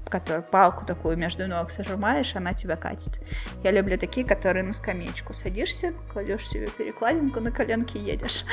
[0.09, 3.19] которую палку такую между ног сожимаешь, она тебя катит.
[3.63, 8.43] Я люблю такие, которые на скамеечку садишься, кладешь себе перекладинку на коленки и едешь.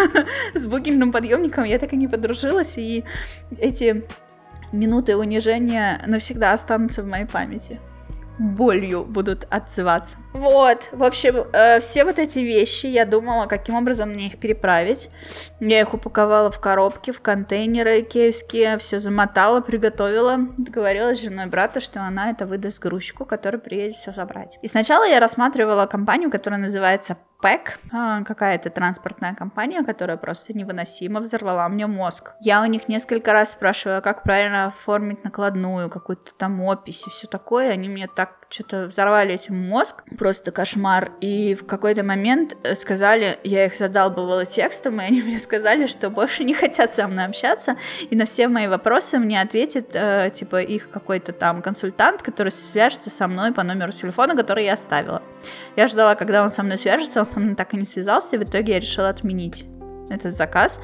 [0.54, 3.04] С бугельным подъемником я так и не подружилась, и
[3.58, 4.04] эти
[4.72, 7.80] минуты унижения навсегда останутся в моей памяти
[8.40, 10.16] болью будут отзываться.
[10.32, 15.10] Вот, в общем, э, все вот эти вещи, я думала, каким образом мне их переправить.
[15.58, 20.38] Я их упаковала в коробки, в контейнеры киевские, все замотала, приготовила.
[20.56, 24.58] Договорилась с женой брата, что она это выдаст грузчику, который приедет все забрать.
[24.62, 31.20] И сначала я рассматривала компанию, которая называется ПЭК, а, какая-то транспортная компания, которая просто невыносимо
[31.20, 32.34] взорвала мне мозг.
[32.40, 37.26] Я у них несколько раз спрашивала, как правильно оформить накладную, какую-то там опись и все
[37.26, 37.70] такое.
[37.70, 41.12] Они мне так что-то взорвали этим мозг, просто кошмар.
[41.20, 46.10] И в какой-то момент э, сказали, я их задалбывала текстом, и они мне сказали, что
[46.10, 47.76] больше не хотят со мной общаться,
[48.10, 53.08] и на все мои вопросы мне ответит, э, типа, их какой-то там консультант, который свяжется
[53.08, 55.22] со мной по номеру телефона, который я оставила.
[55.76, 58.38] Я ждала, когда он со мной свяжется, он со мной так и не связался, и
[58.38, 59.64] в итоге я решила отменить
[60.10, 60.80] этот заказ.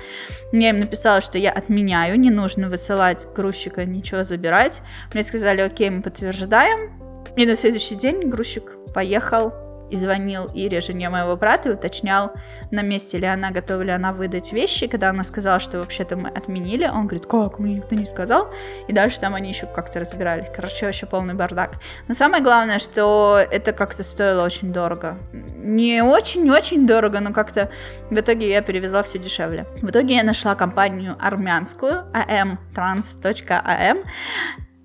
[0.53, 4.83] Я им написала, что я отменяю, не нужно высылать грузчика, ничего забирать.
[5.13, 7.06] Мне сказали, окей, мы подтверждаем.
[7.37, 9.53] И на следующий день грузчик поехал
[9.91, 12.33] и звонил Ире, жене моего брата, и уточнял,
[12.71, 14.87] на месте ли она, готова ли она выдать вещи.
[14.87, 18.53] Когда она сказала, что вообще-то мы отменили, он говорит, как, мне никто не сказал.
[18.89, 20.49] И дальше там они еще как-то разбирались.
[20.55, 21.75] Короче, вообще полный бардак.
[22.09, 25.19] Но самое главное, что это как-то стоило очень дорого.
[25.33, 27.71] Не очень-очень дорого, но как-то
[28.11, 29.67] в итоге я перевезла все дешевле.
[29.83, 34.05] В итоге я нашла компанию армянскую, amtrans.am,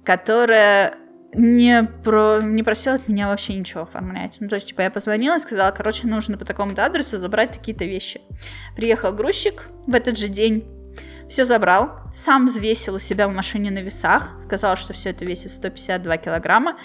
[0.04, 0.94] которая
[1.34, 4.38] не, про, не просил от меня вообще ничего оформлять.
[4.40, 7.86] Ну, то есть, типа, я позвонила и сказала, короче, нужно по такому-то адресу забрать такие-то
[7.86, 8.22] вещи.
[8.76, 10.66] Приехал грузчик в этот же день,
[11.30, 15.52] все забрал, сам взвесил у себя в машине на весах, сказал, что все это весит
[15.52, 16.78] 152 килограмма,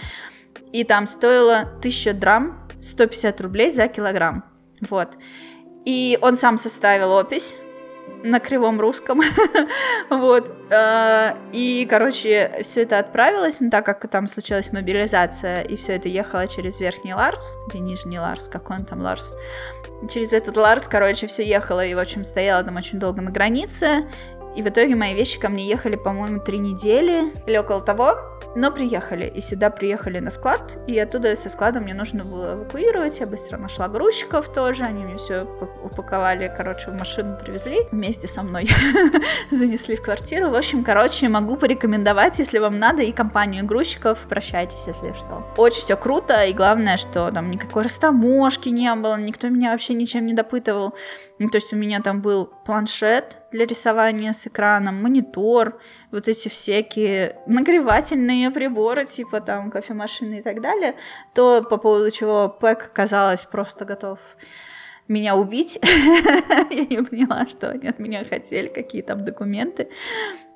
[0.72, 4.44] и там стоило 1000 драм 150 рублей за килограмм.
[4.88, 5.18] Вот.
[5.84, 7.56] И он сам составил опись,
[8.30, 9.20] на кривом русском.
[10.10, 10.52] вот.
[10.70, 16.08] Э, и, короче, все это отправилось, но так как там случилась мобилизация, и все это
[16.08, 19.34] ехало через Верхний Ларс, или Нижний Ларс, как он там Ларс,
[20.08, 24.06] через этот Ларс, короче, все ехало, и, в общем, стояло там очень долго на границе,
[24.56, 28.16] и в итоге мои вещи ко мне ехали, по-моему, три недели или около того.
[28.54, 33.20] Но приехали, и сюда приехали на склад, и оттуда со склада мне нужно было эвакуировать.
[33.20, 35.44] Я быстро нашла грузчиков тоже, они мне все
[35.84, 38.68] упаковали, короче, в машину привезли, вместе со мной
[39.50, 40.50] занесли в квартиру.
[40.50, 45.46] В общем, короче, могу порекомендовать, если вам надо, и компанию грузчиков, прощайтесь, если что.
[45.58, 50.24] Очень все круто, и главное, что там никакой растаможки не было, никто меня вообще ничем
[50.24, 50.94] не допытывал.
[51.38, 55.78] Ну, то есть у меня там был планшет для рисования с экраном, монитор,
[56.10, 60.94] вот эти всякие нагревательные приборы, типа там кофемашины и так далее,
[61.34, 64.18] то по поводу чего Пэк, казалось, просто готов
[65.08, 65.78] меня убить.
[66.70, 69.88] Я не поняла, что они от меня хотели, какие там документы.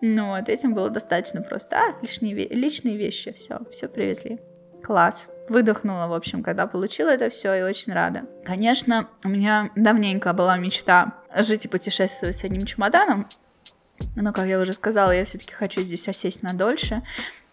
[0.00, 1.76] Ну вот, этим было достаточно просто.
[1.76, 4.38] А, лишние, личные вещи, все, все привезли.
[4.82, 5.28] Класс.
[5.48, 8.24] Выдохнула, в общем, когда получила это все, и очень рада.
[8.44, 13.28] Конечно, у меня давненько была мечта жить и путешествовать с одним чемоданом.
[14.16, 17.02] Но, как я уже сказала, я все-таки хочу здесь осесть на дольше.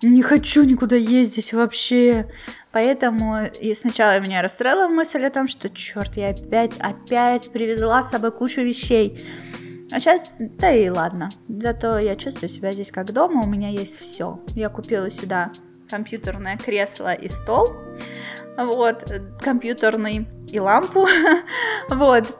[0.02, 2.28] Не хочу никуда ездить вообще.
[2.72, 8.12] Поэтому и сначала меня расстроила мысль о том, что черт, я опять, опять привезла с
[8.12, 9.24] собой кучу вещей.
[9.91, 11.30] А сейчас, да и ладно.
[11.48, 14.39] Зато я чувствую себя здесь как дома, у меня есть все.
[14.56, 15.52] Я купила сюда
[15.89, 17.70] компьютерное кресло и стол,
[18.58, 19.06] вот,
[19.41, 21.08] компьютерный и лампу,
[21.89, 22.38] вот,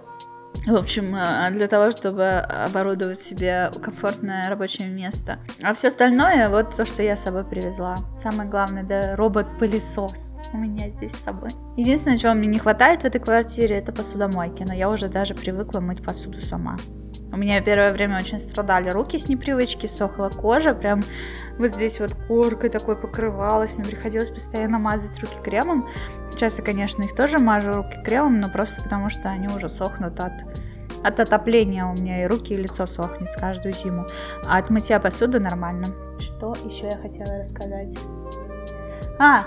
[0.68, 5.40] в общем, э, для того, чтобы оборудовать себе комфортное рабочее место.
[5.62, 7.96] А все остальное, вот то, что я с собой привезла.
[8.16, 11.50] Самое главное, да, робот-пылесос у меня здесь с собой.
[11.76, 15.80] Единственное, чего мне не хватает в этой квартире, это посудомойки, но я уже даже привыкла
[15.80, 16.78] мыть посуду сама.
[17.32, 21.04] У меня первое время очень страдали руки с непривычки, сохла кожа, прям
[21.58, 25.88] вот здесь вот коркой такой покрывалась, мне приходилось постоянно мазать руки кремом.
[26.38, 30.20] Сейчас я, конечно, их тоже мажу руки кремом, но просто потому что они уже сохнут
[30.20, 30.34] от
[31.04, 34.06] от отопления у меня и руки, и лицо сохнет с каждую зиму.
[34.46, 35.88] А от мытья посуды нормально.
[36.20, 37.98] Что еще я хотела рассказать?
[39.18, 39.46] А,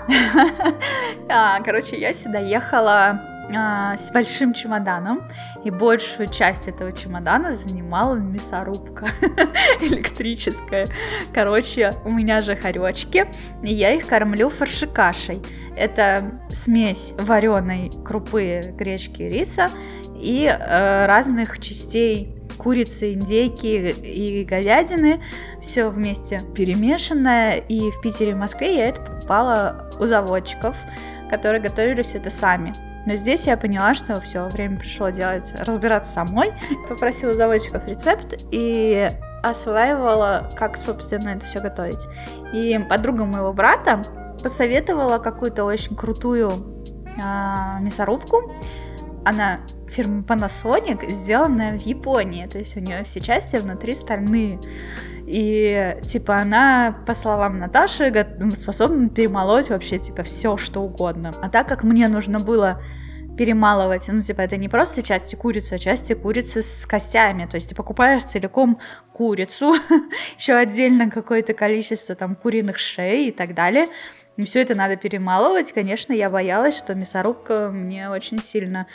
[1.29, 3.21] а короче, я сюда ехала
[3.55, 5.27] а, с большим чемоданом,
[5.63, 9.07] и большую часть этого чемодана занимала мясорубка
[9.81, 10.87] электрическая.
[11.33, 13.27] Короче, у меня же хоречки,
[13.63, 15.41] и я их кормлю фаршикашей.
[15.75, 19.69] Это смесь вареной крупы, гречки и риса
[20.15, 25.21] и э, разных частей курицы, индейки и говядины,
[25.61, 30.77] все вместе перемешанное, и в Питере и Москве я это покупала у заводчиков,
[31.29, 32.90] которые готовили все это сами.
[33.05, 36.53] Но здесь я поняла, что все, время пришло делать, разбираться самой.
[36.87, 39.09] Попросила заводчиков рецепт и
[39.43, 42.05] осваивала, как, собственно, это все готовить.
[42.53, 44.03] И подруга моего брата
[44.43, 46.51] посоветовала какую-то очень крутую
[47.05, 48.53] э, мясорубку.
[49.25, 52.47] Она фирма Panasonic, сделанная в Японии.
[52.47, 54.59] То есть у нее все части внутри стальные.
[55.27, 58.11] И, типа, она, по словам Наташи,
[58.55, 61.33] способна перемолоть вообще, типа, все, что угодно.
[61.41, 62.81] А так как мне нужно было
[63.37, 67.69] перемалывать, ну, типа, это не просто части курицы, а части курицы с костями, то есть
[67.69, 68.79] ты покупаешь целиком
[69.13, 69.73] курицу,
[70.37, 73.87] еще отдельно какое-то количество там куриных шеи и так далее,
[74.45, 78.87] все это надо перемалывать, конечно, я боялась, что мясорубка мне очень сильно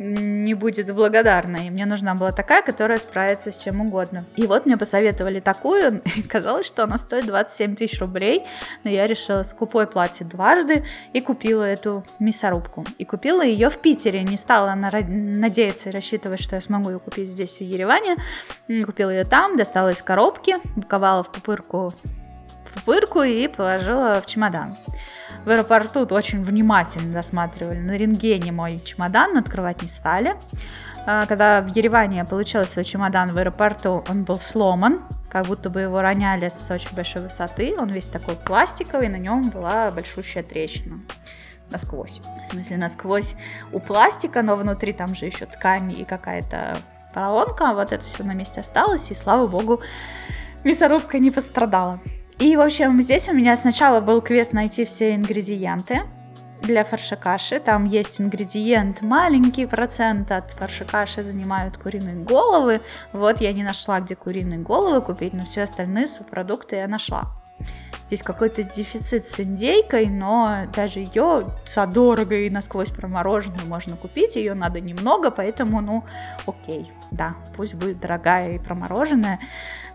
[0.00, 1.66] не будет благодарна.
[1.66, 4.24] И мне нужна была такая, которая справится с чем угодно.
[4.34, 6.02] И вот мне посоветовали такую.
[6.28, 8.46] Казалось, что она стоит 27 тысяч рублей.
[8.82, 12.86] Но я решила скупой платье дважды и купила эту мясорубку.
[12.96, 14.22] И купила ее в Питере.
[14.22, 18.16] Не стала надеяться и рассчитывать, что я смогу ее купить здесь, в Ереване.
[18.86, 21.92] Купила ее там, достала из коробки, упаковала в пупырку
[22.64, 24.76] в пупырку и положила в чемодан
[25.44, 30.36] в аэропорту очень внимательно досматривали на рентгене мой чемодан, открывать не стали.
[31.06, 35.70] А, когда в Ереване я получила свой чемодан в аэропорту, он был сломан, как будто
[35.70, 37.74] бы его роняли с очень большой высоты.
[37.78, 41.00] Он весь такой пластиковый, на нем была большущая трещина
[41.70, 42.20] насквозь.
[42.42, 43.36] В смысле, насквозь
[43.72, 46.78] у пластика, но внутри там же еще ткань и какая-то
[47.14, 47.72] поролонка.
[47.72, 49.80] Вот это все на месте осталось, и слава богу,
[50.64, 52.00] мясорубка не пострадала.
[52.40, 56.04] И, в общем, здесь у меня сначала был квест найти все ингредиенты
[56.62, 57.60] для фарша каши.
[57.60, 62.80] Там есть ингредиент, маленький процент от фарша каши занимают куриные головы.
[63.12, 67.39] Вот я не нашла, где куриные головы купить, но все остальные субпродукты я нашла.
[68.10, 71.44] Здесь какой-то дефицит с индейкой, но даже ее
[71.86, 74.34] дорого и насквозь промороженную можно купить.
[74.34, 76.04] Ее надо немного, поэтому, ну,
[76.44, 79.38] окей, да, пусть будет дорогая и промороженная.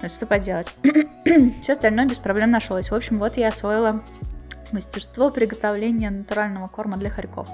[0.01, 0.73] Но что поделать?
[1.61, 2.89] Все остальное без проблем нашлось.
[2.89, 4.01] В общем, вот я освоила
[4.71, 7.47] мастерство приготовления натурального корма для хорьков.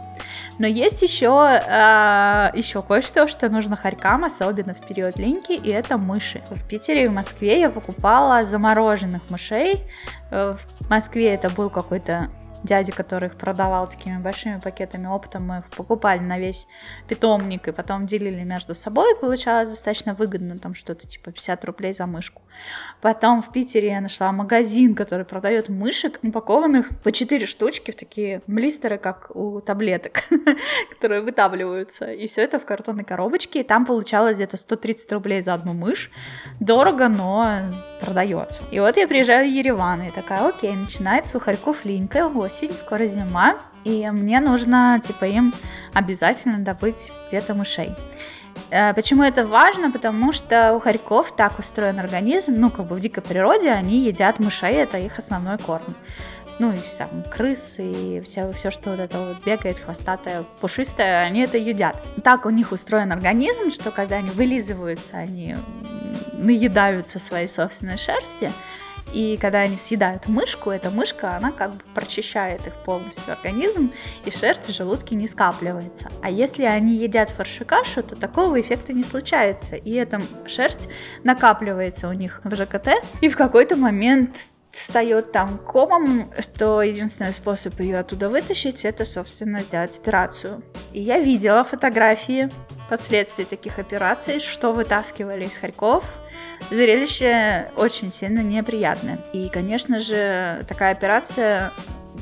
[0.60, 5.98] Но есть еще, э, еще кое-что, что нужно хорькам, особенно в период линьки, и это
[5.98, 6.42] мыши.
[6.50, 9.84] В Питере и в Москве я покупала замороженных мышей.
[10.30, 12.30] Э, в Москве это был какой-то
[12.64, 16.68] дяди, который их продавал такими большими пакетами оптом, мы их покупали на весь
[17.08, 22.06] питомник и потом делили между собой, получалось достаточно выгодно, там что-то типа 50 рублей за
[22.06, 22.42] мышку.
[23.02, 28.42] Потом в Питере я нашла магазин, который продает мышек, упакованных по 4 штучки в такие
[28.48, 30.24] блистеры, как у таблеток,
[30.90, 35.54] которые вытавливаются, и все это в картонной коробочке, и там получалось где-то 130 рублей за
[35.54, 36.12] одну мышь.
[36.60, 37.62] Дорого, но
[38.02, 38.62] продается.
[38.72, 43.06] И вот я приезжаю в Ереван, и такая, окей, начинается у хорьков линька, осень, скоро
[43.06, 45.54] зима, и мне нужно, типа, им
[45.94, 47.96] обязательно добыть где-то мышей.
[48.70, 49.90] Э, почему это важно?
[49.90, 54.40] Потому что у хорьков так устроен организм, ну, как бы в дикой природе они едят
[54.40, 55.96] мышей, это их основной корм.
[56.60, 61.40] Ну, и там крысы, и все, все, что вот это вот бегает, хвостатое, пушистое, они
[61.40, 61.96] это едят.
[62.24, 65.56] Так у них устроен организм, что когда они вылизываются, они
[66.34, 68.52] наедаются своей собственной шерсти,
[69.14, 73.92] И когда они съедают мышку, эта мышка, она как бы прочищает их полностью организм,
[74.26, 76.10] и шерсть в желудке не скапливается.
[76.22, 80.88] А если они едят фарши кашу, то такого эффекта не случается, и эта шерсть
[81.24, 82.90] накапливается у них в ЖКТ,
[83.22, 84.38] и в какой-то момент
[84.72, 90.64] встает там комом, что единственный способ ее оттуда вытащить, это, собственно, сделать операцию.
[90.94, 92.50] И я видела фотографии
[92.90, 96.21] последствий таких операций, что вытаскивали из Харьков.
[96.70, 99.20] Зрелище очень сильно неприятное.
[99.34, 101.74] И, конечно же, такая операция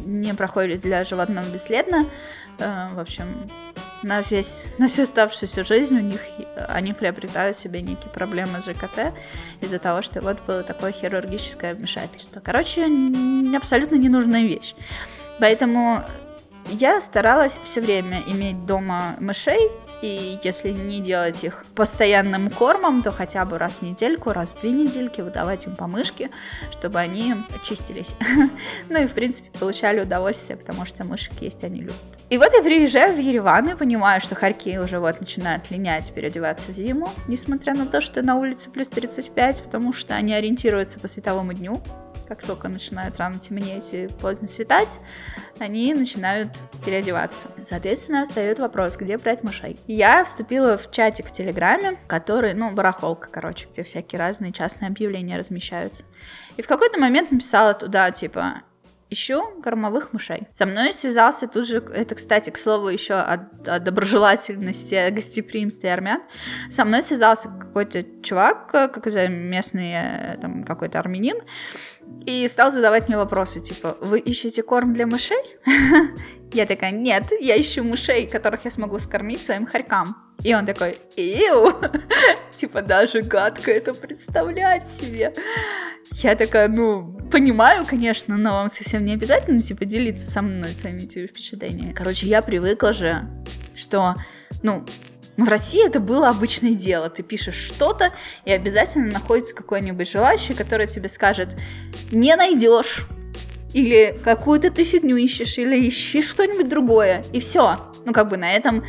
[0.06, 2.06] не проходит для животного бесследно.
[2.58, 3.48] Э, в общем,
[4.04, 6.22] на, весь, на всю оставшуюся жизнь у них
[6.68, 9.14] они приобретают себе некие проблемы с ЖКТ
[9.62, 12.40] из-за того, что вот было такое хирургическое вмешательство.
[12.40, 12.86] Короче,
[13.56, 14.74] абсолютно ненужная вещь.
[15.40, 16.06] Поэтому
[16.70, 19.70] я старалась все время иметь дома мышей,
[20.02, 24.62] и если не делать их постоянным кормом, то хотя бы раз в недельку, раз в
[24.62, 26.32] две недельки выдавать им помышки,
[26.72, 28.16] чтобы они очистились.
[28.90, 31.96] ну и, в принципе, получали удовольствие, потому что мышек есть они любят.
[32.30, 36.72] И вот я приезжаю в Ереван и понимаю, что Харьки уже вот начинают линять, переодеваться
[36.72, 41.08] в зиму, несмотря на то, что на улице плюс 35, потому что они ориентируются по
[41.08, 41.82] световому дню
[42.30, 45.00] как только начинает рано темнеть и поздно светать,
[45.58, 46.52] они начинают
[46.86, 47.48] переодеваться.
[47.64, 49.80] Соответственно, встает вопрос, где брать мышей.
[49.88, 55.40] Я вступила в чатик в Телеграме, который, ну, барахолка, короче, где всякие разные частные объявления
[55.40, 56.06] размещаются.
[56.56, 58.62] И в какой-то момент написала туда, типа,
[59.10, 60.48] ищу кормовых мышей.
[60.52, 65.92] Со мной связался тут же, это, кстати, к слову, еще о, о доброжелательности, о гостеприимстве
[65.92, 66.22] армян.
[66.70, 71.38] Со мной связался какой-то чувак, какой-то местный там какой-то армянин,
[72.26, 75.42] и стал задавать мне вопросы, типа, вы ищете корм для мышей?
[76.54, 80.16] Я такая, нет, я ищу мышей, которых я смогу скормить своим хорькам.
[80.44, 81.72] И он такой, иу,
[82.56, 85.34] типа даже гадко это представлять себе.
[86.12, 91.02] Я такая, ну, понимаю, конечно, но вам совсем не обязательно, типа, делиться со мной своими
[91.02, 91.94] этими впечатлениями.
[91.94, 93.28] Короче, я привыкла же,
[93.76, 94.16] что,
[94.64, 94.86] ну,
[95.46, 97.10] в России это было обычное дело.
[97.10, 98.12] Ты пишешь что-то,
[98.46, 101.56] и обязательно находится какой-нибудь желающий, который тебе скажет,
[102.12, 103.06] не найдешь,
[103.74, 107.92] или какую-то ты фигню ищешь, или ищешь что-нибудь другое, и все.
[108.06, 108.84] Ну, как бы на этом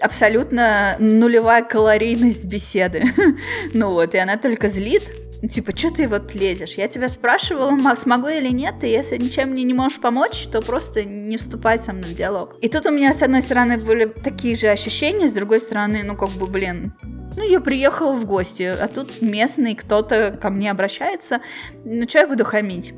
[0.00, 3.04] абсолютно нулевая калорийность беседы.
[3.72, 5.12] ну вот, и она только злит,
[5.42, 6.74] ну, типа, что ты вот лезешь?
[6.74, 11.04] Я тебя спрашивала, смогу или нет, и если ничем мне не можешь помочь, то просто
[11.04, 12.56] не вступать со мной в диалог.
[12.60, 16.16] И тут у меня, с одной стороны, были такие же ощущения, с другой стороны, ну,
[16.16, 16.94] как бы, блин,
[17.36, 21.40] ну, я приехала в гости, а тут местный кто-то ко мне обращается,
[21.84, 22.94] ну, что я буду хамить?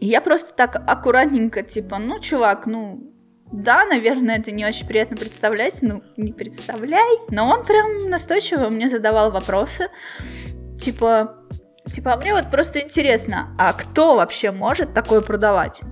[0.00, 3.08] И я просто так аккуратненько, типа, ну, чувак, ну,
[3.52, 7.18] да, наверное, это не очень приятно представлять, ну, не представляй.
[7.28, 9.90] Но он прям настойчиво мне задавал вопросы,
[10.80, 11.36] типа,
[11.90, 15.82] Типа, а мне вот просто интересно, а кто вообще может такое продавать?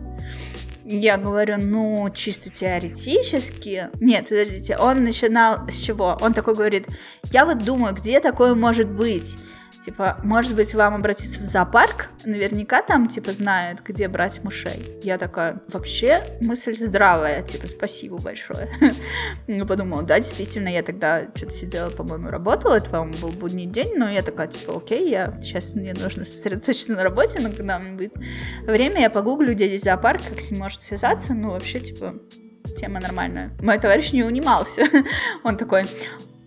[0.85, 3.91] Я говорю, ну, чисто теоретически.
[4.01, 6.19] Нет, подождите, он начинал с чего?
[6.21, 6.89] Он такой говорит,
[7.33, 9.37] я вот думаю, где такое может быть?
[9.81, 12.11] Типа, может быть, вам обратиться в зоопарк?
[12.25, 14.99] Наверняка там, типа, знают, где брать мышей.
[15.03, 18.69] Я такая, вообще, мысль здравая, типа, спасибо большое.
[19.47, 23.95] Я подумала, да, действительно, я тогда что-то сидела, по-моему, работала, это, по-моему, был будний день,
[23.97, 27.93] но я такая, типа, окей, я сейчас мне нужно сосредоточиться на работе, но когда мне
[27.93, 28.15] будет
[28.67, 32.15] время, я погуглю, где здесь зоопарк, как с ним может связаться, ну, вообще, типа,
[32.77, 33.51] тема нормальная.
[33.61, 34.83] Мой товарищ не унимался.
[35.45, 35.87] Он такой,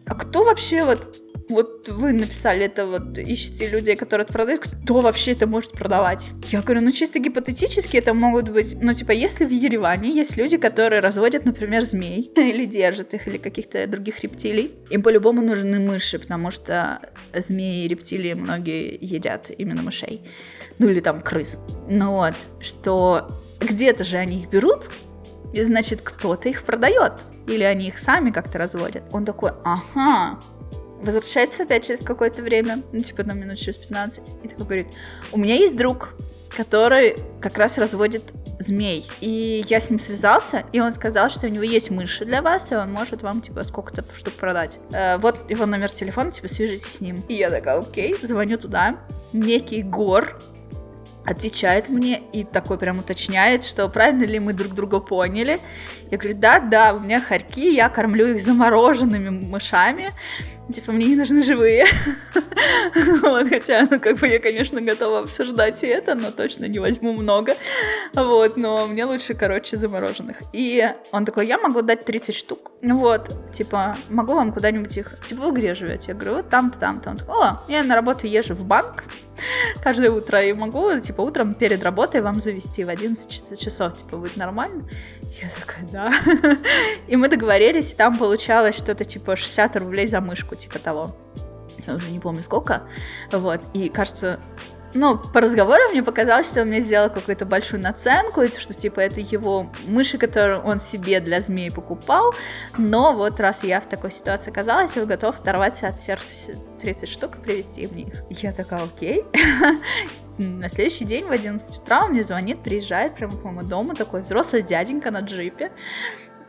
[0.06, 1.22] а кто вообще вот
[1.54, 6.30] вот вы написали это, вот ищете людей, которые это продают, кто вообще это может продавать?
[6.51, 10.58] Я говорю, ну чисто гипотетически это могут быть, ну типа, если в Ереване есть люди,
[10.58, 16.20] которые разводят, например, змей, или держат их, или каких-то других рептилий, им по-любому нужны мыши,
[16.20, 16.99] потому что
[17.34, 20.22] змеи и рептилии многие едят именно мышей.
[20.80, 21.60] Ну или там крыс.
[21.89, 23.28] Ну вот, что
[23.60, 24.89] где-то же они их берут,
[25.54, 27.14] и значит кто-то их продает.
[27.47, 29.04] Или они их сами как-то разводят.
[29.12, 30.39] Он такой, ага,
[31.04, 34.88] возвращается опять через какое-то время, ну, типа, там, минут через 15, и такой говорит,
[35.32, 36.16] у меня есть друг,
[36.56, 39.06] который как раз разводит змей.
[39.22, 42.72] И я с ним связался, и он сказал, что у него есть мыши для вас,
[42.72, 44.80] и он может вам, типа, сколько-то штук продать.
[44.91, 47.24] Э, вот его номер телефона, типа, свяжитесь с ним.
[47.28, 48.97] И я такая, окей, звоню туда.
[49.34, 50.38] Некий Гор,
[51.26, 55.60] отвечает мне и такой прям уточняет, что правильно ли мы друг друга поняли.
[56.12, 60.12] Я говорю, да, да, у меня хорьки, я кормлю их замороженными мышами,
[60.72, 61.86] типа мне не нужны живые.
[63.22, 67.14] Вот, хотя, ну, как бы я, конечно, готова обсуждать и это, но точно не возьму
[67.14, 67.55] много.
[68.14, 70.38] Вот, но мне лучше, короче, замороженных.
[70.53, 72.72] И он такой, я могу дать 30 штук.
[72.82, 75.26] Вот, типа, могу вам куда-нибудь их...
[75.26, 76.05] Типа, вы где живете?
[76.09, 77.09] Я говорю, вот там-то, там-то.
[77.09, 79.05] Он такой, о, я на работу езжу в банк
[79.84, 84.38] каждое утро и могу, типа, утром перед работой вам завести в 11 часов, типа, будет
[84.38, 84.84] нормально?
[85.42, 86.14] Я такая, да.
[87.08, 91.16] И мы договорились, и там получалось что-то типа 60 рублей за мышку, типа того.
[91.88, 92.84] Я уже не помню сколько.
[93.32, 93.62] Вот.
[93.74, 94.40] И кажется,
[94.94, 99.22] ну, по разговору мне показалось, что он мне сделал какую-то большую наценку, что, типа, это
[99.22, 102.34] его мыши, которые он себе для змей покупал,
[102.78, 107.38] но вот раз я в такой ситуации оказалась, он готов оторвать от сердца 30 штук
[107.38, 108.44] и привезти мне их.
[108.44, 109.24] Я такая, окей.
[110.38, 114.22] На следующий день в 11 утра он мне звонит, приезжает прямо к моему дому, такой
[114.22, 115.72] взрослый дяденька на джипе.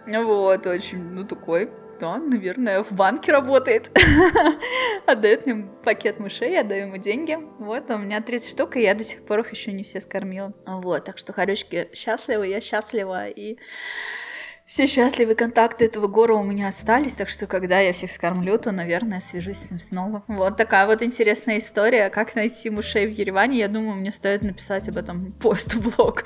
[0.07, 1.71] Вот, очень, ну, такой
[2.05, 3.91] да, наверное, в банке работает.
[5.07, 7.39] Отдает мне пакет мышей, я даю ему деньги.
[7.59, 10.53] Вот, у меня 30 штук, и я до сих пор их еще не все скормила.
[10.67, 13.57] Вот, так что, хорючки, счастливы, я счастлива, и
[14.67, 18.73] все счастливые контакты этого гора у меня остались, так что когда я всех скормлю, то,
[18.73, 20.23] наверное, свяжусь с ним снова.
[20.27, 23.59] Вот такая вот интересная история, как найти мышей в Ереване.
[23.59, 26.25] Я думаю, мне стоит написать об этом пост в блог.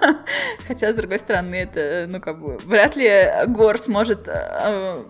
[0.68, 5.04] Хотя, с другой стороны, это, ну, как бы, вряд ли гор сможет э,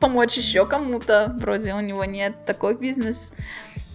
[0.00, 1.34] помочь еще кому-то.
[1.38, 3.34] Вроде у него нет такой бизнес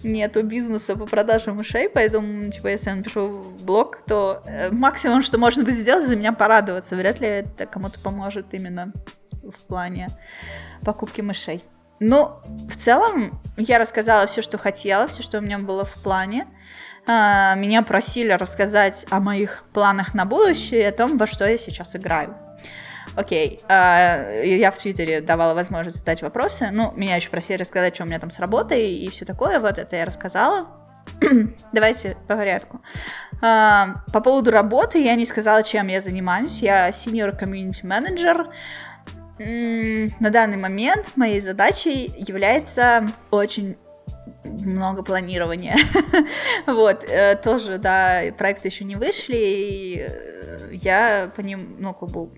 [0.02, 5.38] нету бизнеса по продаже мышей, поэтому, типа, если я напишу блог, то э, максимум, что
[5.38, 6.96] можно будет сделать, за меня порадоваться.
[6.96, 8.92] Вряд ли это кому-то поможет именно
[9.42, 10.08] в плане
[10.84, 11.62] покупки мышей.
[11.98, 12.32] Ну,
[12.68, 16.46] в целом, я рассказала все, что хотела, все, что у меня было в плане.
[17.06, 21.94] А, меня просили рассказать о моих планах на будущее, о том, во что я сейчас
[21.96, 22.36] играю.
[23.16, 26.70] Окей, э, я в Твиттере давала возможность задать вопросы.
[26.70, 29.58] Ну, меня еще просили рассказать, что у меня там с работой и все такое.
[29.58, 30.68] Вот это я рассказала.
[31.72, 32.80] Давайте по порядку.
[33.42, 36.62] Э, по поводу работы я не сказала, чем я занимаюсь.
[36.62, 38.52] Я senior community manager.
[39.38, 43.76] На данный момент моей задачей является очень
[44.44, 45.76] много планирования.
[46.66, 52.10] вот, э, тоже, да, проекты еще не вышли, и э, я по ним, ну, как
[52.10, 52.30] бы,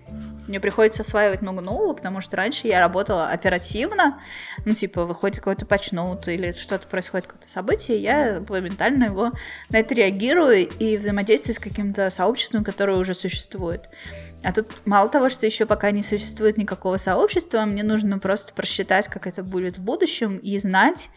[0.47, 4.19] мне приходится осваивать много нового, потому что раньше я работала оперативно,
[4.65, 9.31] ну, типа, выходит какой-то патчноут или что-то происходит, какое-то событие, я моментально его
[9.69, 13.89] на это реагирую и взаимодействую с каким-то сообществом, которое уже существует.
[14.43, 19.07] А тут мало того, что еще пока не существует никакого сообщества, мне нужно просто просчитать,
[19.07, 21.09] как это будет в будущем, и знать,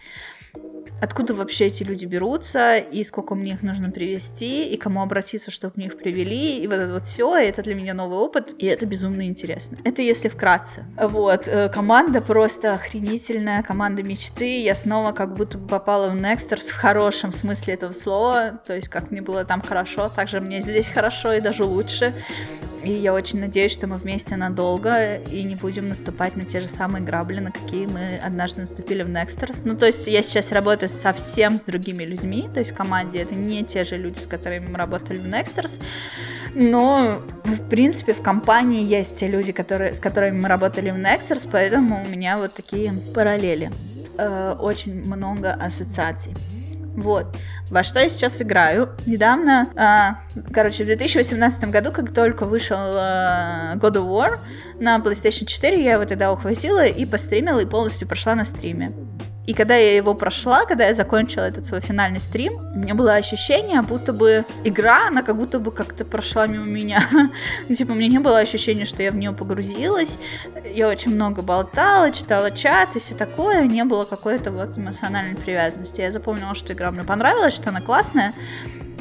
[1.00, 5.74] откуда вообще эти люди берутся, и сколько мне их нужно привести, и кому обратиться, чтобы
[5.76, 8.86] мне их привели, и вот это вот все, это для меня новый опыт, и это
[8.86, 9.78] безумно интересно.
[9.84, 10.84] Это если вкратце.
[11.00, 16.74] Вот, э, команда просто охренительная, команда мечты, я снова как будто попала в Nexters в
[16.74, 20.88] хорошем смысле этого слова, то есть как мне было там хорошо, так же мне здесь
[20.88, 22.14] хорошо и даже лучше.
[22.86, 26.68] И я очень надеюсь, что мы вместе надолго и не будем наступать на те же
[26.68, 29.62] самые грабли, на какие мы однажды наступили в Nexters.
[29.64, 33.34] Ну, то есть я сейчас работаю совсем с другими людьми, то есть в команде это
[33.34, 35.80] не те же люди, с которыми мы работали в Nexters,
[36.54, 41.48] но, в принципе, в компании есть те люди, которые, с которыми мы работали в Nexters,
[41.50, 43.70] поэтому у меня вот такие параллели.
[44.18, 46.34] Э, очень много ассоциаций.
[46.96, 47.26] Вот.
[47.70, 48.88] Во что я сейчас играю?
[49.04, 54.38] Недавно, э, короче, в 2018 году, как только вышел э, God of War
[54.80, 58.92] на PlayStation 4, я его тогда ухватила и постримила, и полностью прошла на стриме.
[59.46, 63.14] И когда я его прошла, когда я закончила этот свой финальный стрим, у меня было
[63.14, 67.02] ощущение, будто бы игра, она как будто бы как-то прошла мимо меня.
[67.68, 70.18] ну, типа, у меня не было ощущения, что я в нее погрузилась.
[70.74, 73.66] Я очень много болтала, читала чат и все такое.
[73.66, 76.00] Не было какой-то вот эмоциональной привязанности.
[76.00, 78.32] Я запомнила, что игра мне понравилась, что она классная.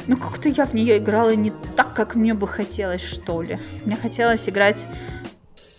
[0.06, 3.58] Но как-то я в нее играла не так, как мне бы хотелось, что ли.
[3.84, 4.86] Мне хотелось играть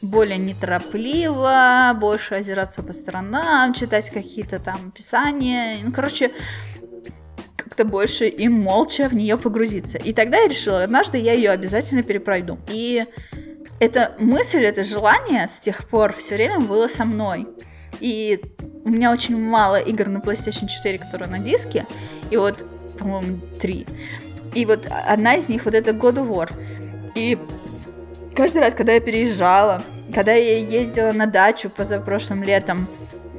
[0.01, 5.77] более неторопливо, больше озираться по сторонам, читать какие-то там описания.
[5.83, 6.31] Ну, короче,
[7.55, 9.97] как-то больше и молча в нее погрузиться.
[9.97, 12.59] И тогда я решила, однажды я ее обязательно перепройду.
[12.69, 13.05] И
[13.79, 17.47] эта мысль, это желание с тех пор все время было со мной.
[17.99, 18.39] И
[18.83, 21.85] у меня очень мало игр на PlayStation 4, которые на диске,
[22.29, 22.65] и вот,
[22.97, 23.85] по-моему, три.
[24.53, 26.51] И вот одна из них вот это God of War.
[27.15, 27.37] И
[28.37, 29.81] каждый раз, когда я переезжала,
[30.13, 32.87] когда я ездила на дачу позапрошлым летом,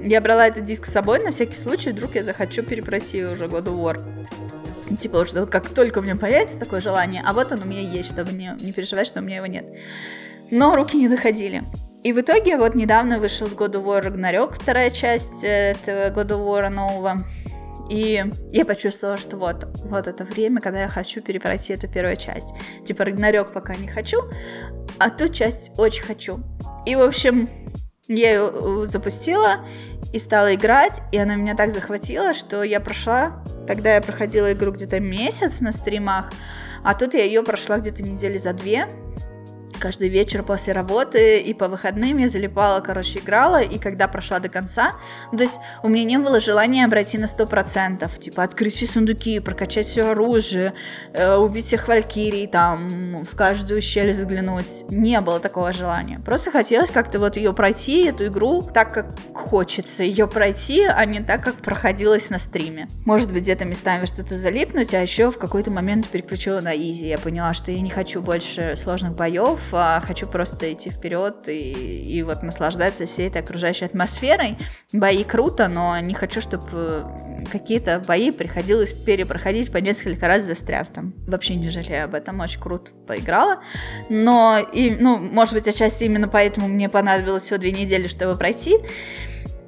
[0.03, 3.67] я брала этот диск с собой на всякий случай, вдруг я захочу перепройти уже God
[3.67, 4.97] of War.
[4.99, 7.83] Типа, что вот как только у меня появится такое желание, а вот он у меня
[7.83, 9.67] есть, чтобы не, не переживать, что у меня его нет.
[10.51, 11.63] Но руки не доходили.
[12.03, 16.45] И в итоге вот недавно вышел God of War Ragnarok, вторая часть этого God of
[16.45, 17.25] War нового.
[17.89, 22.49] И я почувствовала, что вот, вот это время, когда я хочу перепройти эту первую часть.
[22.85, 24.25] Типа Рагнарёк пока не хочу,
[24.99, 26.41] а ту часть очень хочу.
[26.85, 27.49] И, в общем,
[28.09, 29.67] я ее э, запустила
[30.13, 34.73] и стала играть, и она меня так захватила, что я прошла, тогда я проходила игру
[34.73, 36.33] где-то месяц на стримах,
[36.83, 38.89] а тут я ее прошла где-то недели за две,
[39.79, 44.49] каждый вечер после работы и по выходным я залипала, короче, играла, и когда прошла до
[44.49, 44.95] конца,
[45.33, 49.41] ну, то есть у меня не было желания пройти на 100%, типа открыть все сундуки,
[49.41, 50.75] прокачать все оружие,
[51.13, 56.21] э, убить всех валькирий, там, в каждую щель заглянуть, не было такого желания.
[56.25, 61.21] Просто хотелось как-то вот ее пройти, эту игру, так, как хочется ее пройти, а не
[61.21, 62.89] так, как проходилось на стриме.
[63.05, 67.19] Может быть, где-то местами что-то залипнуть, а еще в какой-то момент переключила на изи, я
[67.19, 72.23] поняла, что я не хочу больше сложных боев, а хочу просто идти вперед и, и
[72.23, 74.59] вот наслаждаться всей этой окружающей атмосферой.
[74.93, 77.07] Бои круто, но не хочу, чтобы
[77.51, 81.15] какие-то бои приходилось перепроходить по несколько раз застряв там.
[81.27, 83.63] Вообще не жалею об этом, очень круто поиграла.
[84.09, 88.77] Но, и, ну, может быть, отчасти именно поэтому мне понадобилось всего две недели, чтобы пройти.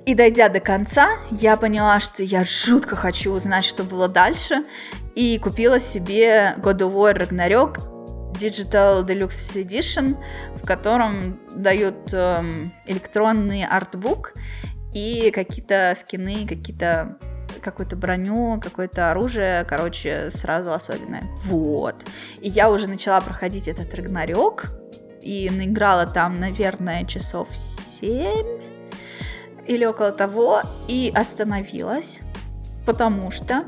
[0.06, 4.64] И дойдя до конца, я поняла, что я жутко хочу узнать, что было дальше,
[5.14, 7.89] и купила себе God of War Ragnarok
[8.40, 10.16] Digital Deluxe Edition,
[10.54, 14.34] в котором дают эм, электронный артбук
[14.94, 17.18] и какие-то скины, какие-то
[17.60, 21.24] какую-то броню, какое-то оружие, короче, сразу особенное.
[21.44, 22.06] Вот.
[22.40, 24.70] И я уже начала проходить этот Рагнарёк,
[25.22, 28.60] и наиграла там, наверное, часов 7
[29.66, 32.20] или около того, и остановилась,
[32.86, 33.64] потому что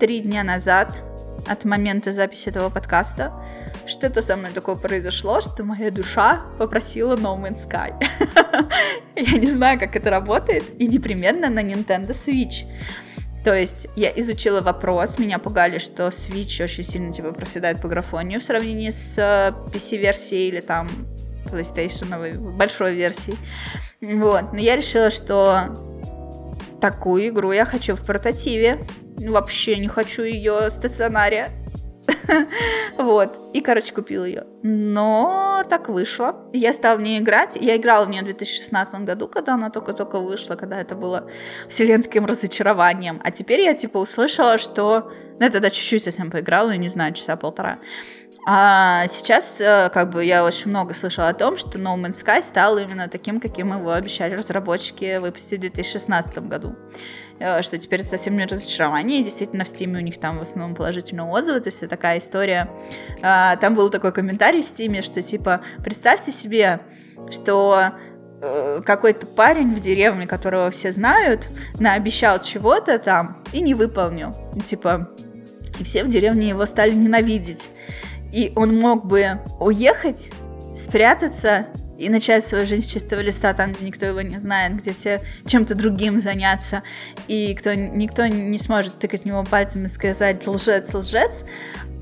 [0.00, 1.04] три дня назад
[1.48, 3.32] от момента записи этого подкаста
[3.86, 7.94] что-то со мной такое произошло, что моя душа попросила No Man's Sky.
[9.16, 12.64] Я не знаю, как это работает, и непременно на Nintendo Switch.
[13.44, 18.40] То есть я изучила вопрос, меня пугали, что Switch очень сильно типа проседает по графонию
[18.40, 19.16] в сравнении с
[19.72, 20.88] PC-версией или там
[21.46, 23.38] PlayStation большой версией.
[24.00, 25.74] Вот, но я решила, что
[26.80, 28.78] такую игру я хочу в портативе.
[29.16, 31.50] Вообще не хочу ее стационаре.
[32.96, 33.38] Вот.
[33.54, 34.44] И, короче, купил ее.
[34.62, 36.48] Но так вышло.
[36.52, 37.56] Я стала в нее играть.
[37.56, 41.28] Я играла в нее в 2016 году, когда она только-только вышла, когда это было
[41.68, 43.20] вселенским разочарованием.
[43.24, 45.12] А теперь я, типа, услышала, что...
[45.38, 47.78] Ну, я тогда чуть-чуть совсем поиграла, не знаю, часа полтора.
[48.46, 52.42] А сейчас, э, как бы, я очень много слышала о том, что No Man's Sky
[52.42, 56.74] стал именно таким, каким его обещали разработчики выпустить в 2016 году.
[57.40, 61.26] Э, что теперь совсем не разочарование, действительно в Стиме у них там в основном положительные
[61.26, 62.68] отзывы, то есть это такая история.
[63.22, 66.80] А, там был такой комментарий в Стиме, что типа, представьте себе,
[67.30, 67.92] что
[68.40, 74.34] э, какой-то парень в деревне, которого все знают, наобещал чего-то там и не выполнил.
[74.64, 75.08] Типа,
[75.78, 77.70] и все в деревне его стали ненавидеть.
[78.32, 80.30] И он мог бы уехать,
[80.76, 81.66] спрятаться
[81.98, 85.20] и начать свою жизнь с чистого листа, там, где никто его не знает, где все
[85.46, 86.82] чем-то другим заняться,
[87.26, 91.44] и кто, никто не сможет тыкать него пальцем и сказать «лжец, лжец»,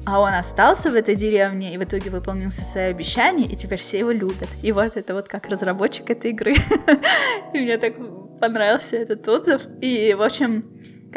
[0.06, 3.78] а он остался в этой деревне и в итоге выполнил все свои обещания, и теперь
[3.78, 4.48] все его любят.
[4.62, 6.54] И вот это вот как разработчик этой игры.
[7.52, 7.94] И мне так
[8.38, 9.62] понравился этот отзыв.
[9.80, 10.64] И, в общем,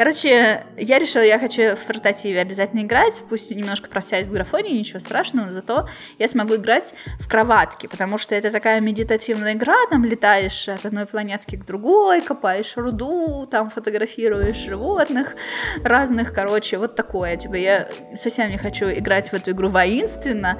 [0.00, 4.98] Короче, я решила, я хочу в портативе обязательно играть, пусть немножко просядет в графоне, ничего
[4.98, 10.06] страшного, но зато я смогу играть в кроватке, потому что это такая медитативная игра, там
[10.06, 15.36] летаешь от одной планетки к другой, копаешь руду, там фотографируешь животных
[15.84, 17.36] разных, короче, вот такое.
[17.36, 20.58] Типа я совсем не хочу играть в эту игру воинственно,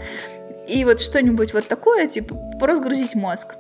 [0.68, 3.57] и вот что-нибудь вот такое, типа, разгрузить мозг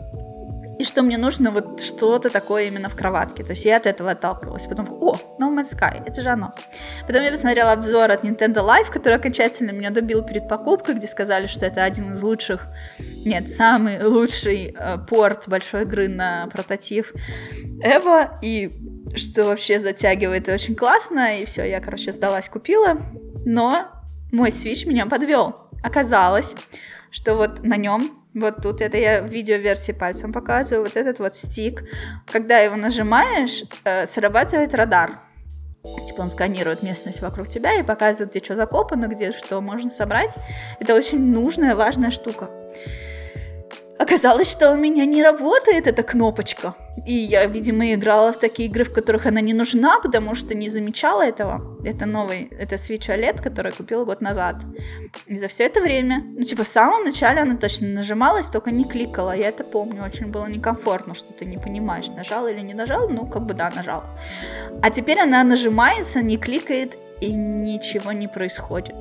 [0.80, 3.44] и что мне нужно вот что-то такое именно в кроватке.
[3.44, 4.64] То есть я от этого отталкивалась.
[4.64, 6.54] Потом, о, No Man's Sky, это же оно.
[7.06, 11.48] Потом я посмотрела обзор от Nintendo Live, который окончательно меня добил перед покупкой, где сказали,
[11.48, 12.66] что это один из лучших,
[13.26, 17.08] нет, самый лучший э, порт большой игры на прототип
[17.82, 18.70] Эва, и
[19.14, 22.96] что вообще затягивает и очень классно, и все, я, короче, сдалась, купила,
[23.44, 23.88] но
[24.32, 25.68] мой Switch меня подвел.
[25.82, 26.54] Оказалось,
[27.10, 30.84] что вот на нем вот тут это я в видеоверсии пальцем показываю.
[30.84, 31.84] Вот этот вот стик.
[32.30, 35.18] Когда его нажимаешь, э, срабатывает радар.
[36.06, 40.36] Типа он сканирует местность вокруг тебя и показывает, где что закопано, где что можно собрать.
[40.78, 42.50] Это очень нужная, важная штука.
[44.00, 46.74] Оказалось, что у меня не работает эта кнопочка.
[47.06, 50.68] И я, видимо, играла в такие игры, в которых она не нужна, потому что не
[50.68, 51.76] замечала этого.
[51.84, 54.56] Это новый, это Switch OLED, который я купила год назад.
[55.26, 58.84] И за все это время, ну, типа, в самом начале она точно нажималась, только не
[58.84, 59.36] кликала.
[59.36, 63.26] Я это помню, очень было некомфортно, что ты не понимаешь, нажал или не нажал, ну,
[63.26, 64.02] как бы да, нажал.
[64.82, 68.96] А теперь она нажимается, не кликает, и ничего не происходит.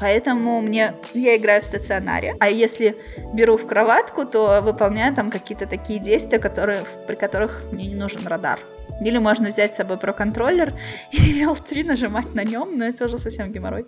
[0.00, 2.96] Поэтому мне я играю в стационаре, а если
[3.32, 8.26] беру в кроватку, то выполняю там какие-то такие действия, которые, при которых мне не нужен
[8.26, 8.60] радар.
[9.00, 10.72] Или можно взять с собой про контроллер
[11.12, 13.86] и L3 нажимать на нем, но это уже совсем геморрой.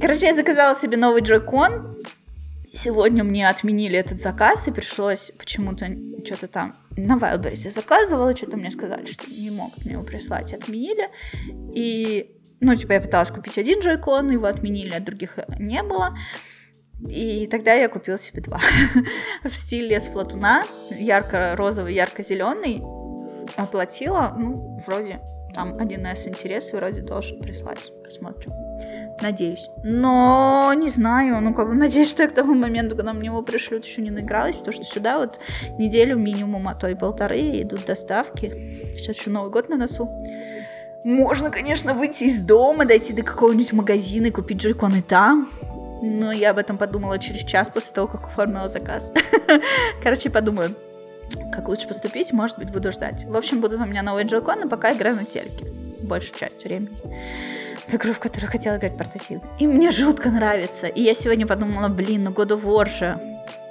[0.00, 1.96] Короче, я заказала себе новый джойкон.
[2.72, 5.86] Сегодня мне отменили этот заказ, и пришлось почему-то
[6.24, 10.52] что-то там на Wildberries я заказывала, что-то мне сказали, что не могут мне его прислать,
[10.52, 11.08] отменили.
[11.74, 16.16] И ну, типа, я пыталась купить один джойкон, его отменили, а других не было.
[17.08, 18.60] И тогда я купила себе два.
[19.44, 22.82] в стиле сплатуна, ярко-розовый, ярко-зеленый.
[23.56, 25.20] Оплатила, ну, вроде
[25.54, 27.92] там 1С интерес вроде должен прислать.
[28.04, 28.52] Посмотрим.
[29.20, 29.68] Надеюсь.
[29.82, 33.42] Но не знаю, ну как бы надеюсь, что я к тому моменту, когда мне его
[33.42, 35.40] пришлют, еще не наигралась, потому что сюда вот
[35.78, 38.52] неделю минимум, а то и полторы идут доставки.
[38.96, 40.08] Сейчас еще Новый год на носу.
[41.04, 45.48] Можно, конечно, выйти из дома, дойти до какого-нибудь магазина и купить джойконы там.
[46.02, 49.12] Но я об этом подумала через час после того, как оформила заказ.
[50.02, 50.74] Короче, подумаю,
[51.52, 53.24] как лучше поступить, может быть, буду ждать.
[53.24, 55.66] В общем, будут у меня новые джойконы, пока играю на телеке.
[56.00, 56.90] Большую часть времени.
[57.86, 59.42] В игру, в которую хотела играть портативно.
[59.58, 60.86] И мне жутко нравится.
[60.86, 63.18] И я сегодня подумала, блин, ну God of War же.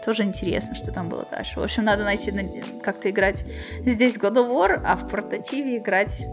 [0.03, 1.59] Тоже интересно, что там было дальше.
[1.59, 2.33] В общем, надо найти,
[2.81, 3.45] как-то играть
[3.85, 6.25] здесь God of War, а в портативе играть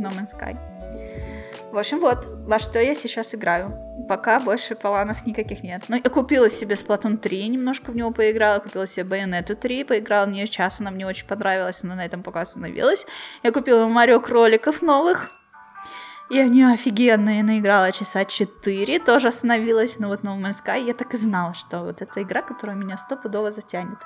[0.00, 0.56] No Man's Sky.
[1.72, 3.76] В общем, вот, во что я сейчас играю.
[4.08, 5.82] Пока больше планов никаких нет.
[5.88, 10.26] Ну, я купила себе Splatoon 3, немножко в него поиграла, купила себе Bayonetta 3, поиграла
[10.26, 13.06] в нее час, она мне очень понравилась, но на этом пока остановилась.
[13.42, 15.30] Я купила Марио кроликов новых,
[16.30, 21.14] и они офигенные, наиграла часа 4, тоже остановилась, но вот No Man's Sky я так
[21.14, 23.98] и знала, что вот эта игра, которая меня стопудово затянет.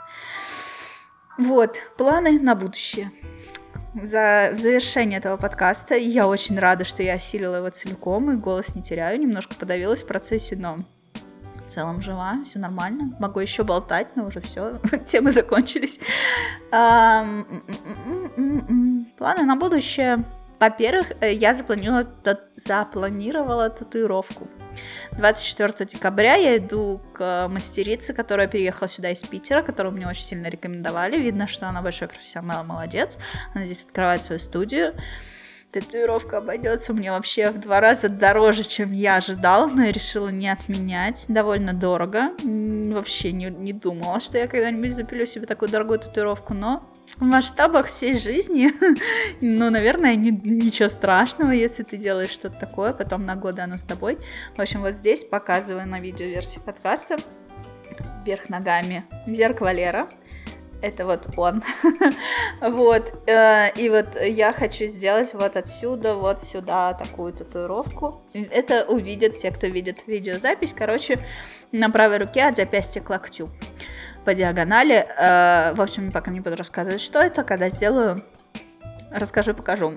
[1.38, 3.12] Вот, планы на будущее
[3.94, 5.96] за в завершение этого подкаста.
[5.96, 9.18] Я очень рада, что я осилила его целиком и голос не теряю.
[9.20, 10.76] Немножко подавилась в процессе, но
[11.66, 13.16] в целом жива, все нормально.
[13.18, 16.00] Могу еще болтать, но уже все, темы закончились.
[16.70, 17.44] Планы
[19.18, 20.24] на будущее.
[20.58, 22.06] Во-первых, э, я запланировала,
[22.56, 24.46] запланировала татуировку.
[25.12, 30.48] 24 декабря я иду к мастерице, которая переехала сюда из Питера, которую мне очень сильно
[30.48, 31.18] рекомендовали.
[31.18, 33.18] Видно, что она большой профессионал, молодец.
[33.54, 34.94] Она здесь открывает свою студию.
[35.72, 40.48] Татуировка обойдется мне вообще в два раза дороже, чем я ожидала, но я решила не
[40.48, 41.26] отменять.
[41.28, 42.32] Довольно дорого.
[42.42, 47.86] Вообще не, не думала, что я когда-нибудь запилю себе такую дорогую татуировку, но в масштабах
[47.86, 48.70] всей жизни,
[49.40, 53.82] ну, наверное, не, ничего страшного, если ты делаешь что-то такое, потом на годы оно с
[53.82, 54.18] тобой.
[54.56, 57.18] В общем, вот здесь показываю на видеоверсии подкаста
[58.24, 60.08] вверх ногами Зерк Валера.
[60.82, 61.62] Это вот он.
[62.62, 63.12] вот.
[63.28, 68.22] Э, и вот я хочу сделать вот отсюда, вот сюда такую татуировку.
[68.32, 70.72] Это увидят те, кто видит видеозапись.
[70.72, 71.18] Короче,
[71.70, 73.50] на правой руке от запястья к локтю
[74.24, 75.06] по диагонали.
[75.18, 77.42] Э, в общем, пока не буду рассказывать, что это.
[77.42, 78.22] Когда сделаю,
[79.10, 79.94] расскажу, покажу.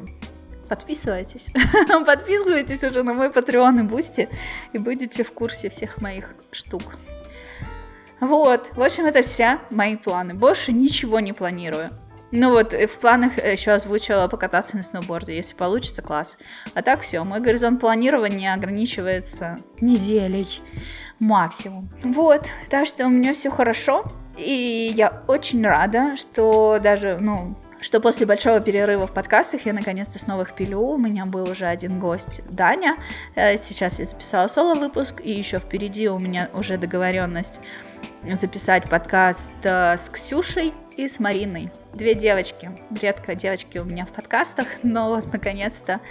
[0.70, 1.52] Подписывайтесь.
[2.06, 4.30] Подписывайтесь уже на мой Patreon и Boosty,
[4.72, 6.96] и будете в курсе всех моих штук.
[8.20, 10.34] Вот, в общем, это все мои планы.
[10.34, 11.92] Больше ничего не планирую.
[12.36, 15.36] Ну вот, в планах еще озвучила покататься на сноуборде.
[15.36, 16.40] Если получится, класс.
[16.74, 20.48] А так все, мой горизонт планирования ограничивается неделей
[21.20, 21.92] максимум.
[22.04, 24.12] Вот, так что у меня все хорошо.
[24.36, 30.18] И я очень рада, что даже, ну, что после большого перерыва в подкастах я наконец-то
[30.18, 30.80] снова их пилю.
[30.80, 32.98] У меня был уже один гость, Даня.
[33.36, 37.60] Э, сейчас я записала соло-выпуск, и еще впереди у меня уже договоренность
[38.24, 41.72] записать подкаст э, с Ксюшей и с Мариной.
[41.94, 42.72] Две девочки.
[43.02, 46.02] Редко девочки у меня в подкастах, но вот наконец-то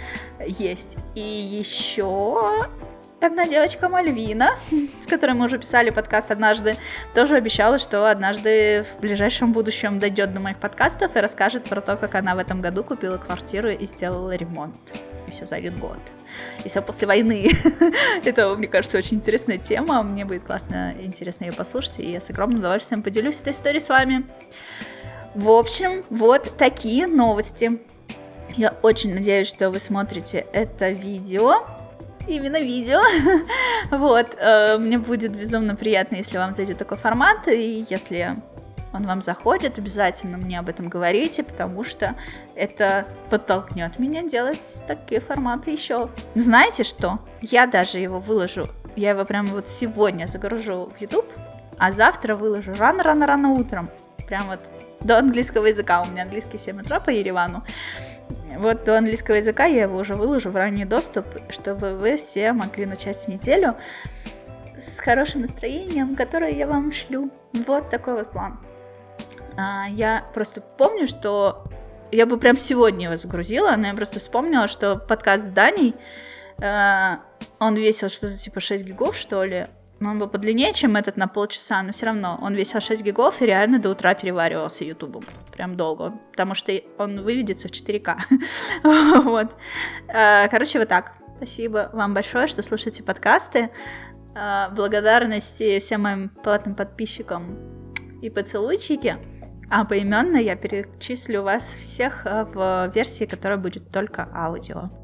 [0.45, 0.97] есть.
[1.15, 2.67] И еще
[3.23, 4.57] одна девочка Мальвина,
[5.01, 6.75] с которой мы уже писали подкаст однажды,
[7.13, 11.95] тоже обещала, что однажды в ближайшем будущем дойдет до моих подкастов и расскажет про то,
[11.95, 14.93] как она в этом году купила квартиру и сделала ремонт.
[15.27, 15.99] И все за один год.
[16.63, 17.49] И все после войны.
[18.25, 20.03] Это, мне кажется, очень интересная тема.
[20.03, 21.99] Мне будет классно, интересно ее послушать.
[21.99, 24.25] И я с огромным удовольствием поделюсь этой историей с вами.
[25.33, 27.79] В общем, вот такие новости.
[28.55, 31.65] Я очень надеюсь, что вы смотрите это видео
[32.27, 32.99] именно видео.
[33.91, 38.35] вот, э, мне будет безумно приятно, если вам зайдет такой формат, и если
[38.93, 42.15] он вам заходит, обязательно мне об этом говорите, потому что
[42.55, 46.09] это подтолкнет меня делать такие форматы еще.
[46.35, 47.19] Знаете что?
[47.41, 51.25] Я даже его выложу, я его прямо вот сегодня загружу в YouTube,
[51.79, 53.89] а завтра выложу рано-рано-рано утром.
[54.27, 54.59] Прям вот
[55.01, 56.01] до английского языка.
[56.01, 57.63] У меня английский 7 утра по Еревану.
[58.57, 62.85] Вот до английского языка я его уже выложу в ранний доступ, чтобы вы все могли
[62.85, 63.75] начать неделю
[64.77, 67.31] с хорошим настроением, которое я вам шлю.
[67.53, 68.59] Вот такой вот план.
[69.57, 71.65] А, я просто помню, что
[72.11, 75.95] я бы прям сегодня его загрузила, но я просто вспомнила, что подкаст с Даней,
[76.59, 77.17] э,
[77.59, 79.67] он весил что-то типа 6 гигов, что ли,
[80.03, 83.41] но он был подлиннее, чем этот на полчаса, но все равно он весил 6 гигов
[83.41, 85.23] и реально до утра переваривался ютубом.
[85.51, 88.17] Прям долго, потому что он выведется в 4К.
[89.23, 89.55] вот.
[90.09, 91.13] Э, короче, вот так.
[91.37, 93.69] Спасибо вам большое, что слушаете подкасты.
[94.35, 99.15] Э, благодарности всем моим платным подписчикам и поцелуйчики.
[99.71, 105.02] А поименно я перечислю вас всех э, в версии, которая будет только аудио.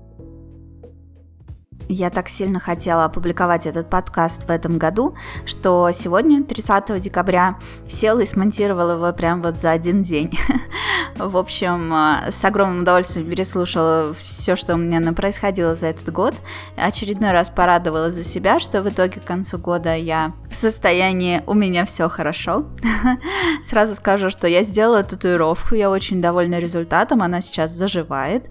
[1.91, 5.15] Я так сильно хотела опубликовать этот подкаст в этом году,
[5.47, 7.57] что сегодня, 30 декабря,
[7.87, 10.37] села и смонтировала его прям вот за один день.
[11.17, 16.35] В общем, э, с огромным удовольствием переслушала все, что у меня происходило за этот год.
[16.77, 21.55] Очередной раз порадовала за себя, что в итоге к концу года я в состоянии «у
[21.55, 22.67] меня все хорошо».
[23.65, 28.45] Сразу скажу, что я сделала татуировку, я очень довольна результатом, она сейчас заживает.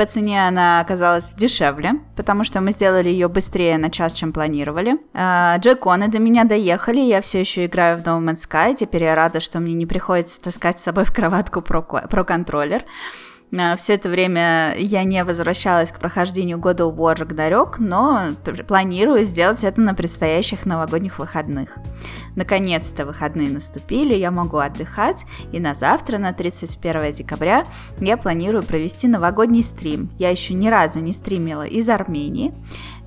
[0.00, 4.96] По цене она оказалась дешевле, потому что мы сделали ее быстрее на час, чем планировали.
[5.12, 9.14] А, джеконы до меня доехали, я все еще играю в No Man's Sky, теперь я
[9.14, 12.82] рада, что мне не приходится таскать с собой в кроватку про, про контроллер.
[13.76, 18.30] Все это время я не возвращалась к прохождению года of War Ragnarok, но
[18.68, 21.76] планирую сделать это на предстоящих новогодних выходных.
[22.36, 27.66] Наконец-то выходные наступили, я могу отдыхать, и на завтра, на 31 декабря,
[27.98, 30.10] я планирую провести новогодний стрим.
[30.16, 32.54] Я еще ни разу не стримила из Армении,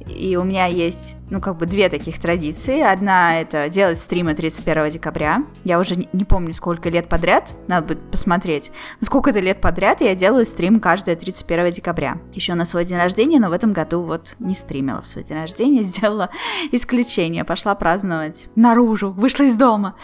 [0.07, 2.81] и у меня есть, ну, как бы две таких традиции.
[2.81, 5.43] Одна— это делать стримы 31 декабря.
[5.63, 8.71] Я уже не, помню, сколько лет подряд, надо будет посмотреть.
[9.01, 12.17] сколько это лет подряд я делаю стрим каждое 31 декабря.
[12.33, 15.37] Еще на свой день рождения, но в этом году вот не стримила в свой день
[15.37, 16.29] рождения, сделала
[16.71, 19.95] исключение, пошла праздновать наружу, вышла из дома.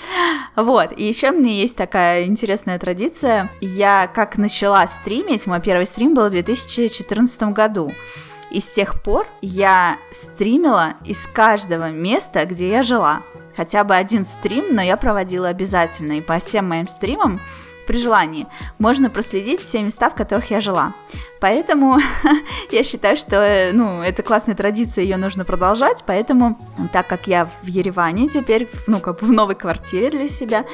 [0.55, 3.49] Вот, и еще меня есть такая интересная традиция.
[3.61, 7.91] Я как начала стримить, мой первый стрим был в 2014 году.
[8.51, 13.21] И с тех пор я стримила из каждого места, где я жила.
[13.55, 16.13] Хотя бы один стрим, но я проводила обязательно.
[16.13, 17.39] И по всем моим стримам
[17.87, 18.47] при желании
[18.77, 20.93] можно проследить все места, в которых я жила.
[21.39, 21.97] Поэтому
[22.71, 26.03] я считаю, что ну, это классная традиция, ее нужно продолжать.
[26.05, 26.57] Поэтому,
[26.91, 30.65] так как я в Ереване теперь, ну, как бы в новой квартире для себя,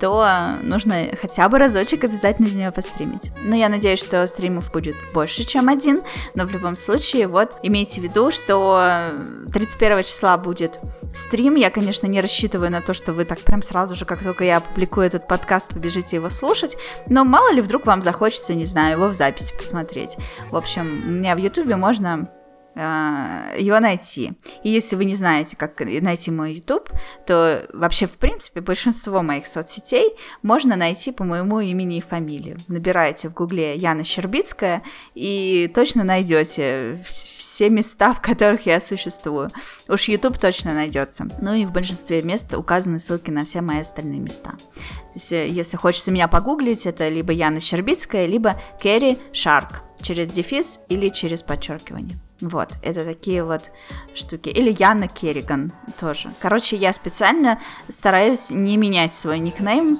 [0.00, 0.26] то
[0.62, 3.30] нужно хотя бы разочек обязательно из нее постримить.
[3.42, 6.00] Но я надеюсь, что стримов будет больше, чем один.
[6.34, 9.12] Но в любом случае, вот, имейте в виду, что
[9.52, 10.80] 31 числа будет
[11.14, 11.54] стрим.
[11.54, 14.58] Я, конечно, не рассчитываю на то, что вы так прям сразу же, как только я
[14.58, 16.76] опубликую этот подкаст, побежите его слушать.
[17.08, 20.13] Но мало ли вдруг вам захочется, не знаю, его в записи посмотреть.
[20.50, 22.28] В общем, у меня в Ютубе можно
[22.74, 24.32] э, его найти.
[24.62, 26.90] И если вы не знаете, как найти мой YouTube,
[27.26, 32.56] то вообще, в принципе, большинство моих соцсетей можно найти по моему имени и фамилии.
[32.68, 34.82] Набираете в гугле Яна Щербицкая
[35.14, 39.48] и точно найдете все места, в которых я существую.
[39.88, 41.26] Уж YouTube точно найдется.
[41.40, 44.50] Ну и в большинстве мест указаны ссылки на все мои остальные места.
[44.50, 50.30] То есть, э, если хочется меня погуглить, это либо Яна Щербицкая, либо Кэрри Шарк через
[50.30, 52.16] дефис или через подчеркивание.
[52.40, 53.70] Вот, это такие вот
[54.14, 54.50] штуки.
[54.50, 56.30] Или Яна Керриган тоже.
[56.38, 59.98] Короче, я специально стараюсь не менять свой никнейм,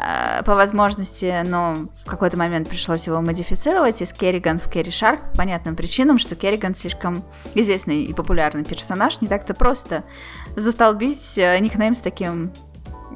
[0.00, 1.74] Э, по возможности, но
[2.04, 6.36] в какой-то момент пришлось его модифицировать из Керриган в Керри Шарк по понятным причинам, что
[6.36, 7.22] Керриган слишком
[7.54, 10.04] известный и популярный персонаж, не так-то просто
[10.56, 12.50] застолбить э, никнейм с таким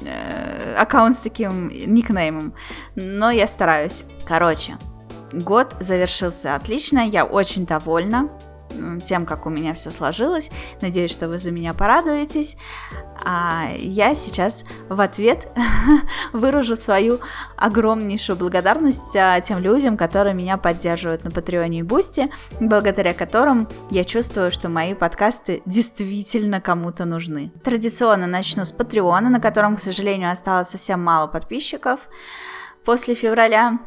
[0.03, 2.53] э, аккаунт с таким никнеймом,
[2.95, 4.03] но я стараюсь.
[4.27, 4.77] Короче,
[5.31, 8.29] год завершился отлично, я очень довольна
[9.03, 10.49] тем, как у меня все сложилось.
[10.81, 12.57] Надеюсь, что вы за меня порадуетесь.
[13.23, 15.47] А я сейчас в ответ
[16.33, 17.19] выражу свою
[17.55, 22.29] огромнейшую благодарность а, тем людям, которые меня поддерживают на Патреоне и Бусти,
[22.59, 27.51] благодаря которым я чувствую, что мои подкасты действительно кому-то нужны.
[27.63, 32.01] Традиционно начну с Патреона, на котором, к сожалению, осталось совсем мало подписчиков.
[32.83, 33.79] После февраля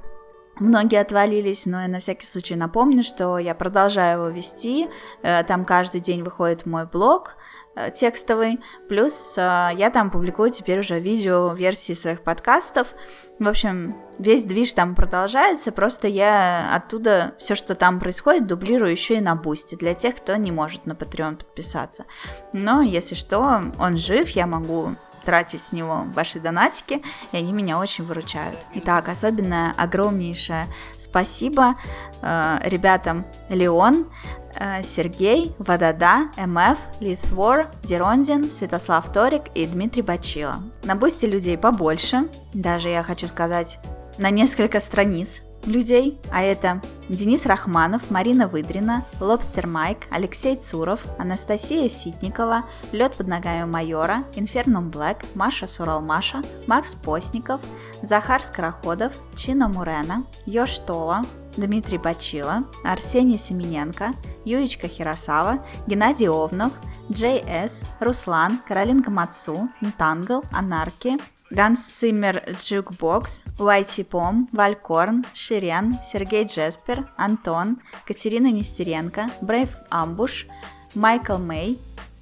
[0.61, 4.89] Многие отвалились, но я на всякий случай напомню, что я продолжаю его вести.
[5.23, 7.37] Э, там каждый день выходит мой блог
[7.77, 8.59] э, текстовый,
[8.89, 9.41] плюс э,
[9.75, 12.95] я там публикую теперь уже видео версии своих подкастов.
[13.39, 19.19] В общем, весь движ там продолжается, просто я оттуда все, что там происходит, дублирую еще
[19.19, 22.05] и на бусте для тех, кто не может на Patreon подписаться.
[22.53, 24.91] Но если что, он жив, я могу
[25.29, 27.03] тратить с него ваши донатики,
[27.33, 28.57] и они меня очень выручают.
[28.77, 30.65] Итак, особенно огромнейшее
[30.99, 31.75] спасибо
[32.23, 34.07] э, ребятам Леон,
[34.55, 40.63] э, Сергей, Водода, МФ, Литвор, Дерондин, Святослав Торик и Дмитрий Бачила.
[40.85, 43.81] На бусте людей побольше, даже я хочу сказать,
[44.17, 51.89] на несколько страниц людей, а это Денис Рахманов, Марина Выдрина, Лобстер Майк, Алексей Цуров, Анастасия
[51.89, 57.61] Ситникова, Лед под ногами майора, Инфернум Блэк, Маша Суралмаша, Макс Постников,
[58.03, 61.23] Захар Скороходов, Чина Мурена, Ёж Тола,
[61.57, 64.13] Дмитрий Бачила, Арсений Семененко,
[64.45, 66.73] Юечка Хиросава, Геннадий Овнов,
[67.11, 71.17] Джей С, Руслан, Каролинка Мацу, Нтангл, Анарки,
[71.51, 80.47] Ганс Циммер Джукбокс, Уайти Пом, Валькорн, Ширен, Сергей Джеспер, Антон, Катерина Нестеренко, Брейв Амбуш,
[80.95, 81.79] Майкл Мэй,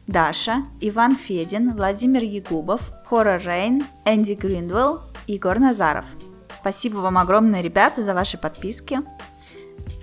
[0.07, 6.07] Даша, Иван Федин, Владимир Ягубов, Хора Рейн, Энди Гриндвелл, Егор Назаров.
[6.49, 9.01] Спасибо вам огромное, ребята, за ваши подписки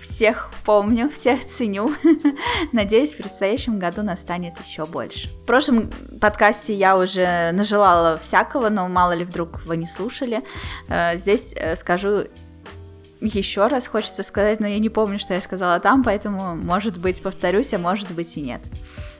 [0.04, 1.90] всех помню, всех ценю.
[2.72, 5.28] Надеюсь, в предстоящем году настанет еще больше.
[5.28, 5.90] В прошлом
[6.20, 10.42] подкасте я уже нажелала всякого, но мало ли вдруг вы не слушали.
[10.88, 12.24] Э, здесь э, скажу
[13.20, 17.22] еще раз хочется сказать, но я не помню, что я сказала там, поэтому, может быть,
[17.22, 18.60] повторюсь, а может быть и нет.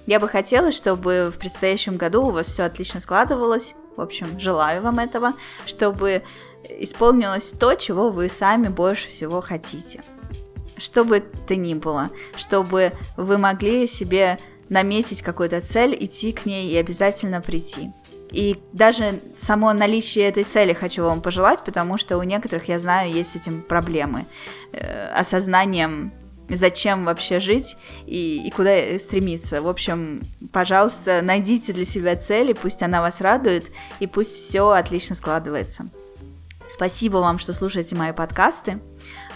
[0.07, 3.75] Я бы хотела, чтобы в предстоящем году у вас все отлично складывалось.
[3.97, 5.33] В общем, желаю вам этого,
[5.65, 6.23] чтобы
[6.69, 10.03] исполнилось то, чего вы сами больше всего хотите
[10.77, 14.39] что бы то ни было, чтобы вы могли себе
[14.69, 17.93] наметить какую-то цель, идти к ней и обязательно прийти.
[18.31, 23.13] И даже само наличие этой цели хочу вам пожелать, потому что у некоторых, я знаю,
[23.13, 24.27] есть с этим проблемы.
[24.73, 26.13] Э, осознанием,
[26.49, 27.77] зачем вообще жить
[28.07, 29.63] и, и куда стремиться.
[29.63, 30.23] В общем,
[30.53, 33.71] пожалуйста, найдите для себя цель, и пусть она вас радует,
[34.01, 35.89] и пусть все отлично складывается.
[36.69, 38.81] Спасибо вам, что слушаете мои подкасты.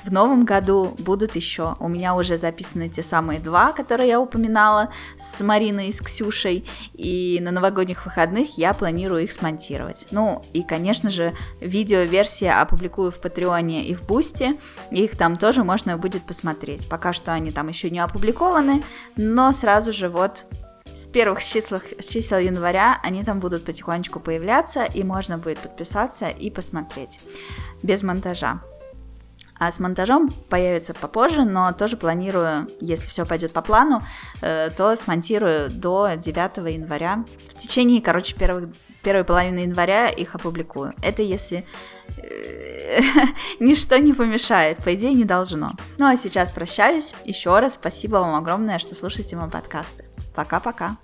[0.05, 1.77] В новом году будут еще.
[1.81, 6.65] У меня уже записаны те самые два, которые я упоминала с Мариной и с Ксюшей.
[6.95, 10.07] И на новогодних выходных я планирую их смонтировать.
[10.11, 14.57] Ну и, конечно же, видео-версия опубликую в Патреоне и в Бусте.
[14.91, 16.89] Их там тоже можно будет посмотреть.
[16.89, 18.85] Пока что они там еще не опубликованы,
[19.17, 20.47] но сразу же вот
[20.95, 26.51] с первых чисел, чисел января они там будут потихонечку появляться, и можно будет подписаться и
[26.51, 27.21] посмотреть
[27.83, 28.61] без монтажа.
[29.59, 34.03] А с монтажом появится попозже, но тоже планирую, если все пойдет по плану,
[34.41, 37.25] э, то смонтирую до 9 января.
[37.49, 38.71] В течение, короче, первых
[39.03, 40.93] первой половины января их опубликую.
[41.03, 41.65] Это если
[42.19, 43.01] э,
[43.61, 45.73] ничто не помешает, по идее не должно.
[45.99, 47.15] Ну а сейчас прощаюсь.
[47.25, 50.05] Еще раз спасибо вам огромное, что слушаете мои подкасты.
[50.35, 50.99] Пока-пока.